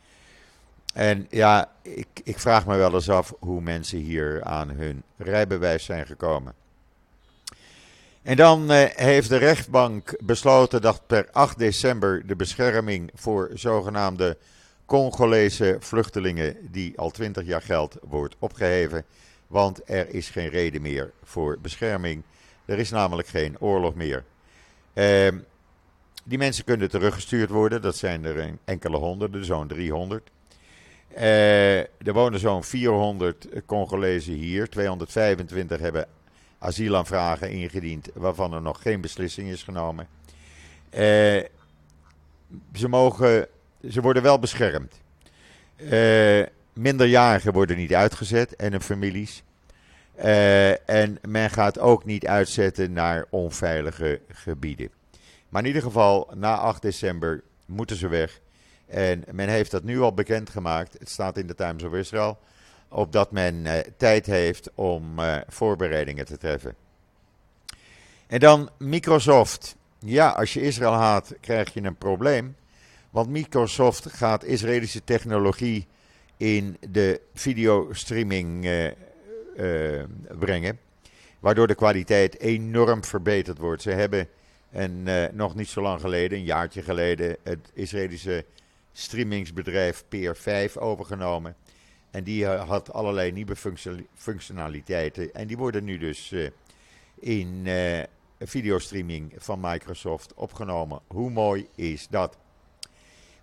En 0.93 1.27
ja, 1.29 1.71
ik, 1.81 2.07
ik 2.23 2.39
vraag 2.39 2.65
me 2.65 2.75
wel 2.75 2.93
eens 2.93 3.09
af 3.09 3.33
hoe 3.39 3.61
mensen 3.61 3.99
hier 3.99 4.43
aan 4.43 4.69
hun 4.69 5.03
rijbewijs 5.17 5.85
zijn 5.85 6.05
gekomen. 6.05 6.53
En 8.21 8.35
dan 8.35 8.71
eh, 8.71 8.85
heeft 8.95 9.29
de 9.29 9.37
rechtbank 9.37 10.15
besloten 10.23 10.81
dat 10.81 11.01
per 11.07 11.29
8 11.31 11.57
december 11.57 12.27
de 12.27 12.35
bescherming 12.35 13.11
voor 13.13 13.49
zogenaamde 13.53 14.37
Congolese 14.85 15.77
vluchtelingen 15.79 16.57
die 16.71 16.97
al 16.97 17.09
20 17.09 17.45
jaar 17.45 17.61
geldt 17.61 17.97
wordt 18.01 18.35
opgeheven. 18.39 19.05
Want 19.47 19.81
er 19.85 20.09
is 20.09 20.29
geen 20.29 20.49
reden 20.49 20.81
meer 20.81 21.11
voor 21.23 21.57
bescherming. 21.61 22.23
Er 22.65 22.79
is 22.79 22.89
namelijk 22.89 23.27
geen 23.27 23.59
oorlog 23.59 23.95
meer. 23.95 24.23
Uh, 24.93 25.27
die 26.23 26.37
mensen 26.37 26.63
kunnen 26.63 26.89
teruggestuurd 26.89 27.49
worden. 27.49 27.81
Dat 27.81 27.95
zijn 27.95 28.25
er 28.25 28.53
enkele 28.65 28.97
honderden, 28.97 29.45
zo'n 29.45 29.67
300. 29.67 30.29
Uh, 31.17 31.77
er 31.79 32.13
wonen 32.13 32.39
zo'n 32.39 32.63
400 32.63 33.47
Congolezen 33.65 34.33
hier. 34.33 34.69
225 34.69 35.79
hebben 35.79 36.07
asielaanvragen 36.59 37.51
ingediend 37.51 38.09
waarvan 38.13 38.53
er 38.53 38.61
nog 38.61 38.81
geen 38.81 39.01
beslissing 39.01 39.49
is 39.49 39.63
genomen. 39.63 40.07
Uh, 40.93 40.99
ze, 42.73 42.87
mogen, 42.87 43.47
ze 43.89 44.01
worden 44.01 44.23
wel 44.23 44.39
beschermd. 44.39 45.01
Uh, 45.77 46.45
minderjarigen 46.73 47.53
worden 47.53 47.77
niet 47.77 47.93
uitgezet 47.93 48.55
en 48.55 48.71
hun 48.71 48.81
families. 48.81 49.43
Uh, 50.17 50.89
en 50.89 51.17
men 51.27 51.49
gaat 51.49 51.79
ook 51.79 52.05
niet 52.05 52.27
uitzetten 52.27 52.93
naar 52.93 53.25
onveilige 53.29 54.21
gebieden. 54.27 54.89
Maar 55.49 55.61
in 55.61 55.67
ieder 55.67 55.81
geval, 55.81 56.31
na 56.35 56.57
8 56.57 56.81
december 56.81 57.43
moeten 57.65 57.95
ze 57.95 58.07
weg. 58.07 58.39
En 58.87 59.23
men 59.31 59.49
heeft 59.49 59.71
dat 59.71 59.83
nu 59.83 59.99
al 59.99 60.13
bekendgemaakt. 60.13 60.95
Het 60.99 61.09
staat 61.09 61.37
in 61.37 61.47
de 61.47 61.55
Times 61.55 61.83
of 61.83 61.93
Israel. 61.93 62.39
Opdat 62.89 63.31
men 63.31 63.55
uh, 63.55 63.77
tijd 63.97 64.25
heeft 64.25 64.69
om 64.75 65.19
uh, 65.19 65.37
voorbereidingen 65.47 66.25
te 66.25 66.37
treffen. 66.37 66.75
En 68.27 68.39
dan 68.39 68.69
Microsoft. 68.77 69.75
Ja, 69.99 70.29
als 70.29 70.53
je 70.53 70.61
Israël 70.61 70.93
haat, 70.93 71.33
krijg 71.41 71.73
je 71.73 71.83
een 71.83 71.97
probleem. 71.97 72.55
Want 73.09 73.29
Microsoft 73.29 74.13
gaat 74.13 74.43
Israëlische 74.43 75.03
technologie 75.03 75.87
in 76.37 76.77
de 76.89 77.21
videostreaming 77.33 78.65
uh, 78.65 80.03
brengen. 80.39 80.79
Waardoor 81.39 81.67
de 81.67 81.75
kwaliteit 81.75 82.39
enorm 82.39 83.03
verbeterd 83.03 83.57
wordt. 83.57 83.81
Ze 83.81 83.91
hebben 83.91 84.29
en 84.71 85.03
uh, 85.07 85.25
nog 85.31 85.55
niet 85.55 85.67
zo 85.67 85.81
lang 85.81 86.01
geleden, 86.01 86.37
een 86.37 86.43
jaartje 86.43 86.81
geleden, 86.81 87.37
het 87.43 87.71
Israëlische 87.73 88.45
streamingsbedrijf 88.91 90.03
PR5 90.03 90.73
overgenomen. 90.73 91.55
En 92.11 92.23
die 92.23 92.45
had 92.45 92.93
allerlei 92.93 93.31
nieuwe 93.31 93.55
functionaliteiten. 94.15 95.33
En 95.33 95.47
die 95.47 95.57
worden 95.57 95.83
nu 95.83 95.97
dus 95.97 96.33
in 97.19 97.67
videostreaming 98.39 99.33
van 99.37 99.59
Microsoft 99.59 100.33
opgenomen. 100.33 100.99
Hoe 101.07 101.29
mooi 101.29 101.67
is 101.75 102.07
dat? 102.09 102.37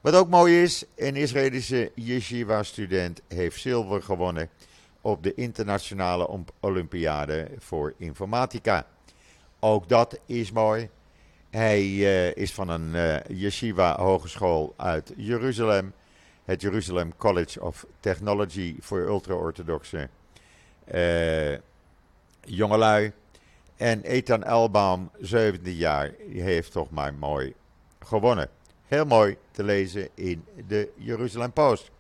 Wat 0.01 0.15
ook 0.15 0.29
mooi 0.29 0.63
is, 0.63 0.85
een 0.97 1.17
Israëlische 1.17 1.93
yeshiva-student 1.95 3.21
heeft 3.29 3.61
zilver 3.61 4.03
gewonnen 4.03 4.49
op 5.01 5.23
de 5.23 5.35
internationale 5.35 6.45
Olympiade 6.61 7.49
voor 7.59 7.95
informatica. 7.97 8.87
Ook 9.61 9.89
dat 9.89 10.19
is 10.27 10.53
mooi. 10.53 10.89
Hij 11.51 11.97
is 12.33 12.53
van 12.53 12.69
een 12.69 12.95
uh, 12.95 13.17
yeshiva 13.41 13.97
hogeschool 13.99 14.75
uit 14.77 15.13
Jeruzalem. 15.17 15.93
Het 16.47 16.61
Jerusalem 16.61 17.17
College 17.17 17.63
of 17.63 17.87
Technology 18.01 18.77
voor 18.81 19.01
ultra-orthodoxe 19.01 20.09
uh, 20.95 21.59
jongelui. 22.41 23.13
En 23.77 24.03
Ethan 24.03 24.45
Elbaum, 24.45 25.11
17 25.21 25.75
jaar, 25.75 26.13
die 26.29 26.43
heeft 26.43 26.73
toch 26.73 26.91
maar 26.91 27.15
mooi 27.15 27.55
gewonnen. 27.99 28.49
Heel 28.87 29.05
mooi 29.05 29.37
te 29.51 29.65
lezen 29.65 30.09
in 30.15 30.45
de 30.69 30.89
Jeruzalem 30.97 31.53
Post. 31.53 31.91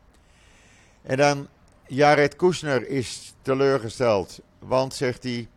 En 1.02 1.16
dan 1.16 1.48
Jared 1.86 2.36
Kushner 2.36 2.88
is 2.88 3.34
teleurgesteld, 3.42 4.40
want 4.58 4.94
zegt 4.94 5.22
hij, 5.22 5.48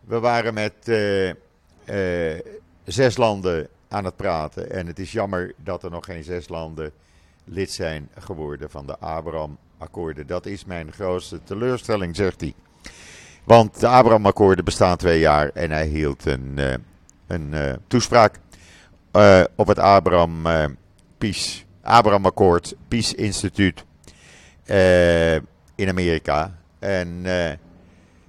we 0.00 0.20
waren 0.20 0.54
met 0.54 0.74
uh, 0.84 1.28
uh, 1.28 1.34
zes 2.84 3.16
landen 3.16 3.68
aan 3.88 4.04
het 4.04 4.16
praten 4.16 4.70
en 4.70 4.86
het 4.86 4.98
is 4.98 5.12
jammer 5.12 5.54
dat 5.56 5.82
er 5.82 5.90
nog 5.90 6.04
geen 6.04 6.24
zes 6.24 6.48
landen 6.48 6.92
lid 7.44 7.70
zijn 7.70 8.08
geworden 8.18 8.70
van 8.70 8.86
de 8.86 8.98
Abraham-akkoorden. 8.98 10.26
Dat 10.26 10.46
is 10.46 10.64
mijn 10.64 10.92
grootste 10.92 11.42
teleurstelling, 11.42 12.16
zegt 12.16 12.40
hij. 12.40 12.54
Want 13.44 13.80
de 13.80 13.86
Abraham-akkoorden 13.86 14.64
bestaan 14.64 14.96
twee 14.96 15.18
jaar 15.18 15.48
en 15.48 15.70
hij 15.70 15.86
hield 15.86 16.26
een, 16.26 16.52
uh, 16.56 16.74
een 17.26 17.78
toespraak 17.86 18.38
uh, 19.12 19.42
op 19.56 19.66
het 19.66 19.78
Abraham, 19.78 20.42
Peace, 21.18 21.62
Abraham 21.82 22.26
Akkoord 22.26 22.74
Peace 22.88 23.16
Instituut 23.16 23.84
in 25.74 25.88
Amerika. 25.88 26.58
En 26.78 27.22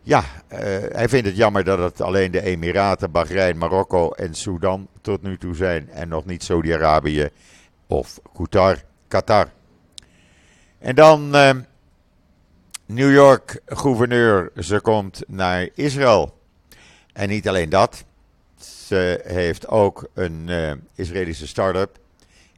ja, 0.04 0.23
hij 0.91 1.10
vindt 1.10 1.28
het 1.28 1.36
jammer 1.36 1.63
dat 1.63 1.80
het 1.80 2.02
alleen 2.02 2.32
de 2.32 2.41
Emiraten, 2.41 3.12
Bahrein, 3.12 3.58
Marokko 3.58 4.12
en 4.12 4.34
Sudan 4.34 4.88
tot 5.02 5.21
nu 5.21 5.38
toe 5.38 5.56
zijn. 5.56 5.89
En 5.89 6.08
nog 6.08 6.26
niet 6.26 6.43
Saudi-Arabië 6.43 7.30
of 7.88 8.19
Qatar. 8.34 8.78
Qatar. 9.13 9.52
En 10.80 10.95
dan 10.95 11.30
New 12.86 13.12
York 13.12 13.62
gouverneur, 13.65 14.52
ze 14.58 14.82
komt 14.82 15.23
naar 15.28 15.69
Israël. 15.73 16.38
En 17.13 17.30
niet 17.30 17.47
alleen 17.47 17.69
dat. 17.69 18.06
Ze 18.60 19.21
heeft 19.23 19.67
ook 19.67 20.10
een 20.13 20.47
uh, 20.47 20.71
Israëlische 20.95 21.47
start-up 21.47 21.99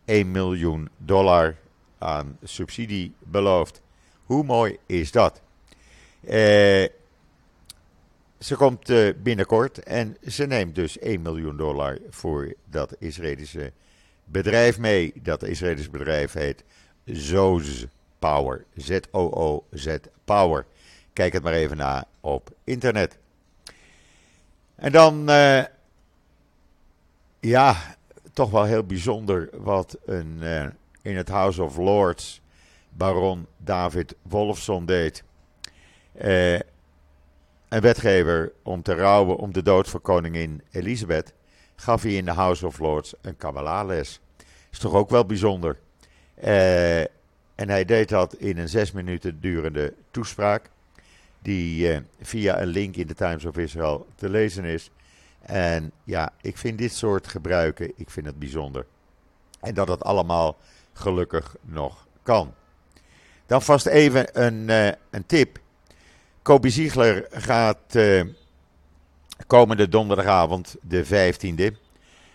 1 0.05 0.31
miljoen 0.31 0.89
dollar 0.97 1.55
aan 1.97 2.37
subsidie 2.43 3.13
beloofd. 3.19 3.81
Hoe 4.25 4.43
mooi 4.43 4.77
is 4.85 5.11
dat? 5.11 5.41
Uh, 6.23 6.31
ze 8.39 8.55
komt 8.55 8.89
uh, 8.89 9.13
binnenkort 9.23 9.83
en 9.83 10.17
ze 10.27 10.45
neemt 10.45 10.75
dus 10.75 10.99
1 10.99 11.21
miljoen 11.21 11.57
dollar 11.57 11.97
voor 12.09 12.53
dat 12.69 12.95
Israëlische 12.99 13.71
bedrijf 14.25 14.79
mee. 14.79 15.13
Dat 15.21 15.43
Israëlische 15.43 15.91
bedrijf 15.91 16.33
heet 16.33 16.63
Zoz 17.05 17.85
Power. 18.19 18.65
Z-O-O-Z 18.75 19.95
Power. 20.23 20.65
Kijk 21.13 21.33
het 21.33 21.43
maar 21.43 21.53
even 21.53 21.77
na 21.77 22.07
op 22.21 22.49
internet. 22.63 23.17
En 24.75 24.91
dan 24.91 25.29
ja, 27.39 27.95
toch 28.33 28.49
wel 28.49 28.63
heel 28.63 28.83
bijzonder 28.83 29.49
wat 29.53 29.97
een, 30.05 30.37
uh, 30.41 30.65
in 31.01 31.17
het 31.17 31.29
House 31.29 31.63
of 31.63 31.77
Lords 31.77 32.41
baron 32.89 33.47
David 33.57 34.15
Wolfson 34.21 34.85
deed. 34.85 35.23
Uh, 36.21 36.53
een 36.53 37.81
wetgever 37.81 38.51
om 38.63 38.81
te 38.81 38.93
rouwen 38.93 39.37
om 39.37 39.53
de 39.53 39.63
dood 39.63 39.89
van 39.89 40.01
koningin 40.01 40.61
Elisabeth 40.71 41.33
gaf 41.75 42.01
hij 42.01 42.13
in 42.13 42.25
de 42.25 42.31
House 42.31 42.65
of 42.65 42.79
Lords 42.79 43.13
een 43.21 43.37
Kabbalah-les. 43.37 44.19
Is 44.71 44.79
toch 44.79 44.93
ook 44.93 45.09
wel 45.09 45.25
bijzonder. 45.25 45.77
Uh, 46.43 46.99
en 47.55 47.69
hij 47.69 47.85
deed 47.85 48.09
dat 48.09 48.33
in 48.33 48.57
een 48.57 48.69
zes 48.69 48.91
minuten 48.91 49.39
durende 49.39 49.93
toespraak, 50.11 50.69
die 51.39 52.01
via 52.21 52.61
een 52.61 52.67
link 52.67 52.95
in 52.95 53.07
de 53.07 53.13
Times 53.13 53.45
of 53.45 53.57
Israel 53.57 54.07
te 54.15 54.29
lezen 54.29 54.63
is. 54.63 54.91
En 55.41 55.91
ja, 56.03 56.33
ik 56.41 56.57
vind 56.57 56.77
dit 56.77 56.93
soort 56.93 57.27
gebruiken, 57.27 57.91
ik 57.95 58.09
vind 58.09 58.25
het 58.25 58.39
bijzonder. 58.39 58.85
En 59.59 59.73
dat 59.73 59.87
het 59.87 60.03
allemaal 60.03 60.57
gelukkig 60.93 61.55
nog 61.61 62.07
kan. 62.23 62.53
Dan 63.45 63.61
vast 63.61 63.85
even 63.85 64.43
een, 64.43 64.69
uh, 64.69 64.87
een 65.09 65.25
tip. 65.25 65.59
Kobe 66.41 66.69
Ziegler 66.69 67.27
gaat 67.31 67.95
komende 69.47 69.89
donderdagavond, 69.89 70.75
de 70.81 71.05
15e, 71.05 71.75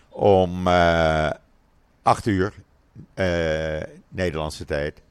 om 0.09 0.67
uh, 0.67 1.25
eh, 1.25 1.33
8 2.01 2.25
uur 2.25 2.53
Nederlandse 4.09 4.65
tijd, 4.65 5.01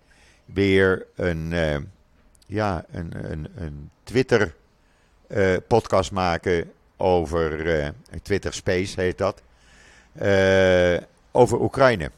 weer 0.44 1.07
een, 1.14 1.50
ja, 2.46 2.85
een, 2.90 3.31
een, 3.31 3.48
een 3.57 3.90
Twitter 4.03 4.55
podcast 5.68 6.12
maken 6.12 6.72
over 6.96 7.94
Twitter 8.22 8.53
Space 8.55 9.00
heet 9.00 9.18
dat. 9.18 9.42
Over 11.33 11.61
Oekraïne. 11.61 12.11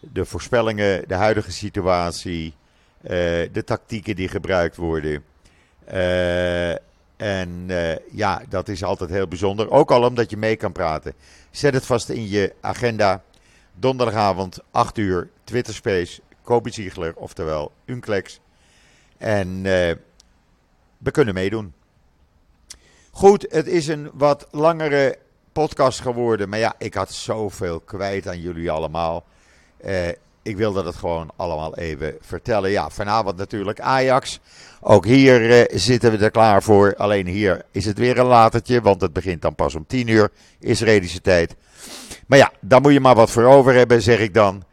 De 0.00 0.24
voorspellingen, 0.24 1.08
de 1.08 1.14
huidige 1.14 1.52
situatie, 1.52 2.54
de 3.52 3.62
tactieken 3.64 4.16
die 4.16 4.28
gebruikt 4.28 4.76
worden. 4.76 5.24
En 7.16 7.66
ja, 8.10 8.42
dat 8.48 8.68
is 8.68 8.84
altijd 8.84 9.10
heel 9.10 9.28
bijzonder. 9.28 9.70
Ook 9.70 9.90
al 9.90 10.04
omdat 10.04 10.30
je 10.30 10.36
mee 10.36 10.56
kan 10.56 10.72
praten. 10.72 11.14
Zet 11.50 11.74
het 11.74 11.86
vast 11.86 12.08
in 12.08 12.28
je 12.28 12.54
agenda. 12.60 13.22
Donderdagavond, 13.74 14.58
8 14.70 14.98
uur, 14.98 15.28
Twitter 15.44 15.74
Space, 15.74 16.20
Kobe 16.42 16.72
Ziegler, 16.72 17.12
oftewel 17.16 17.72
Unclex. 17.84 18.40
En 19.18 19.62
we 20.98 21.10
kunnen 21.10 21.34
meedoen. 21.34 21.74
Goed, 23.10 23.46
het 23.48 23.66
is 23.66 23.86
een 23.86 24.10
wat 24.12 24.46
langere 24.50 25.18
podcast 25.52 26.00
geworden. 26.00 26.48
Maar 26.48 26.58
ja, 26.58 26.74
ik 26.78 26.94
had 26.94 27.12
zoveel 27.12 27.80
kwijt 27.80 28.28
aan 28.28 28.40
jullie 28.40 28.70
allemaal. 28.70 29.24
Eh, 29.76 30.08
ik 30.44 30.56
wilde 30.56 30.82
dat 30.82 30.94
gewoon 30.94 31.30
allemaal 31.36 31.76
even 31.76 32.16
vertellen. 32.20 32.70
Ja, 32.70 32.90
vanavond 32.90 33.36
natuurlijk 33.36 33.80
Ajax. 33.80 34.40
Ook 34.80 35.04
hier 35.04 35.50
eh, 35.50 35.78
zitten 35.78 36.10
we 36.10 36.24
er 36.24 36.30
klaar 36.30 36.62
voor. 36.62 36.94
Alleen 36.96 37.26
hier 37.26 37.64
is 37.70 37.84
het 37.84 37.98
weer 37.98 38.18
een 38.18 38.26
latertje, 38.26 38.80
want 38.80 39.00
het 39.00 39.12
begint 39.12 39.42
dan 39.42 39.54
pas 39.54 39.74
om 39.74 39.86
10 39.86 40.08
uur 40.08 40.30
Israëlische 40.60 41.20
tijd. 41.20 41.56
Maar 42.26 42.38
ja, 42.38 42.52
daar 42.60 42.80
moet 42.80 42.92
je 42.92 43.00
maar 43.00 43.14
wat 43.14 43.30
voor 43.30 43.44
over 43.44 43.74
hebben, 43.74 44.02
zeg 44.02 44.18
ik 44.18 44.34
dan. 44.34 44.64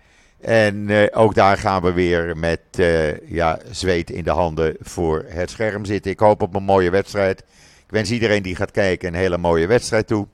En 0.41 0.89
eh, 0.89 1.19
ook 1.19 1.35
daar 1.35 1.57
gaan 1.57 1.81
we 1.81 1.91
weer 1.91 2.37
met 2.37 2.61
uh, 2.77 3.29
ja, 3.29 3.59
zweet 3.69 4.09
in 4.09 4.23
de 4.23 4.31
handen 4.31 4.75
voor 4.79 5.25
het 5.27 5.49
scherm 5.49 5.85
zitten. 5.85 6.11
Ik 6.11 6.19
hoop 6.19 6.41
op 6.41 6.55
een 6.55 6.63
mooie 6.63 6.89
wedstrijd. 6.89 7.39
Ik 7.85 7.91
wens 7.97 8.11
iedereen 8.11 8.43
die 8.43 8.55
gaat 8.55 8.71
kijken 8.71 9.07
een 9.07 9.19
hele 9.19 9.37
mooie 9.37 9.67
wedstrijd 9.67 10.07
toe. 10.07 10.27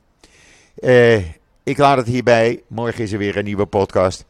Ik 1.64 1.78
laat 1.78 1.98
het 1.98 2.08
hierbij. 2.08 2.62
Morgen 2.68 3.04
is 3.04 3.12
er 3.12 3.18
weer 3.18 3.38
een 3.38 3.44
nieuwe 3.44 3.66
podcast. 3.66 4.26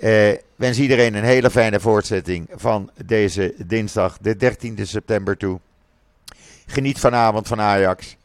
Uh, 0.00 0.32
wens 0.56 0.78
iedereen 0.78 1.14
een 1.14 1.24
hele 1.24 1.50
fijne 1.50 1.80
voortzetting 1.80 2.48
van 2.54 2.90
deze 3.04 3.54
dinsdag, 3.66 4.18
de 4.18 4.36
13e 4.36 4.82
september 4.82 5.36
toe. 5.36 5.60
Geniet 6.66 6.98
vanavond 6.98 7.48
van 7.48 7.60
Ajax. 7.60 8.16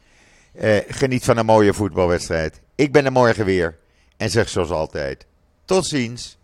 Eh, 0.52 0.76
geniet 0.88 1.24
van 1.24 1.36
een 1.36 1.46
mooie 1.46 1.74
voetbalwedstrijd. 1.74 2.60
Ik 2.74 2.92
ben 2.92 3.04
er 3.04 3.12
morgen 3.12 3.44
weer. 3.44 3.76
En 4.16 4.30
zeg 4.30 4.48
zoals 4.48 4.70
altijd: 4.70 5.26
tot 5.64 5.86
ziens. 5.86 6.38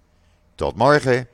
Tot 0.54 0.76
morgen. 0.76 1.28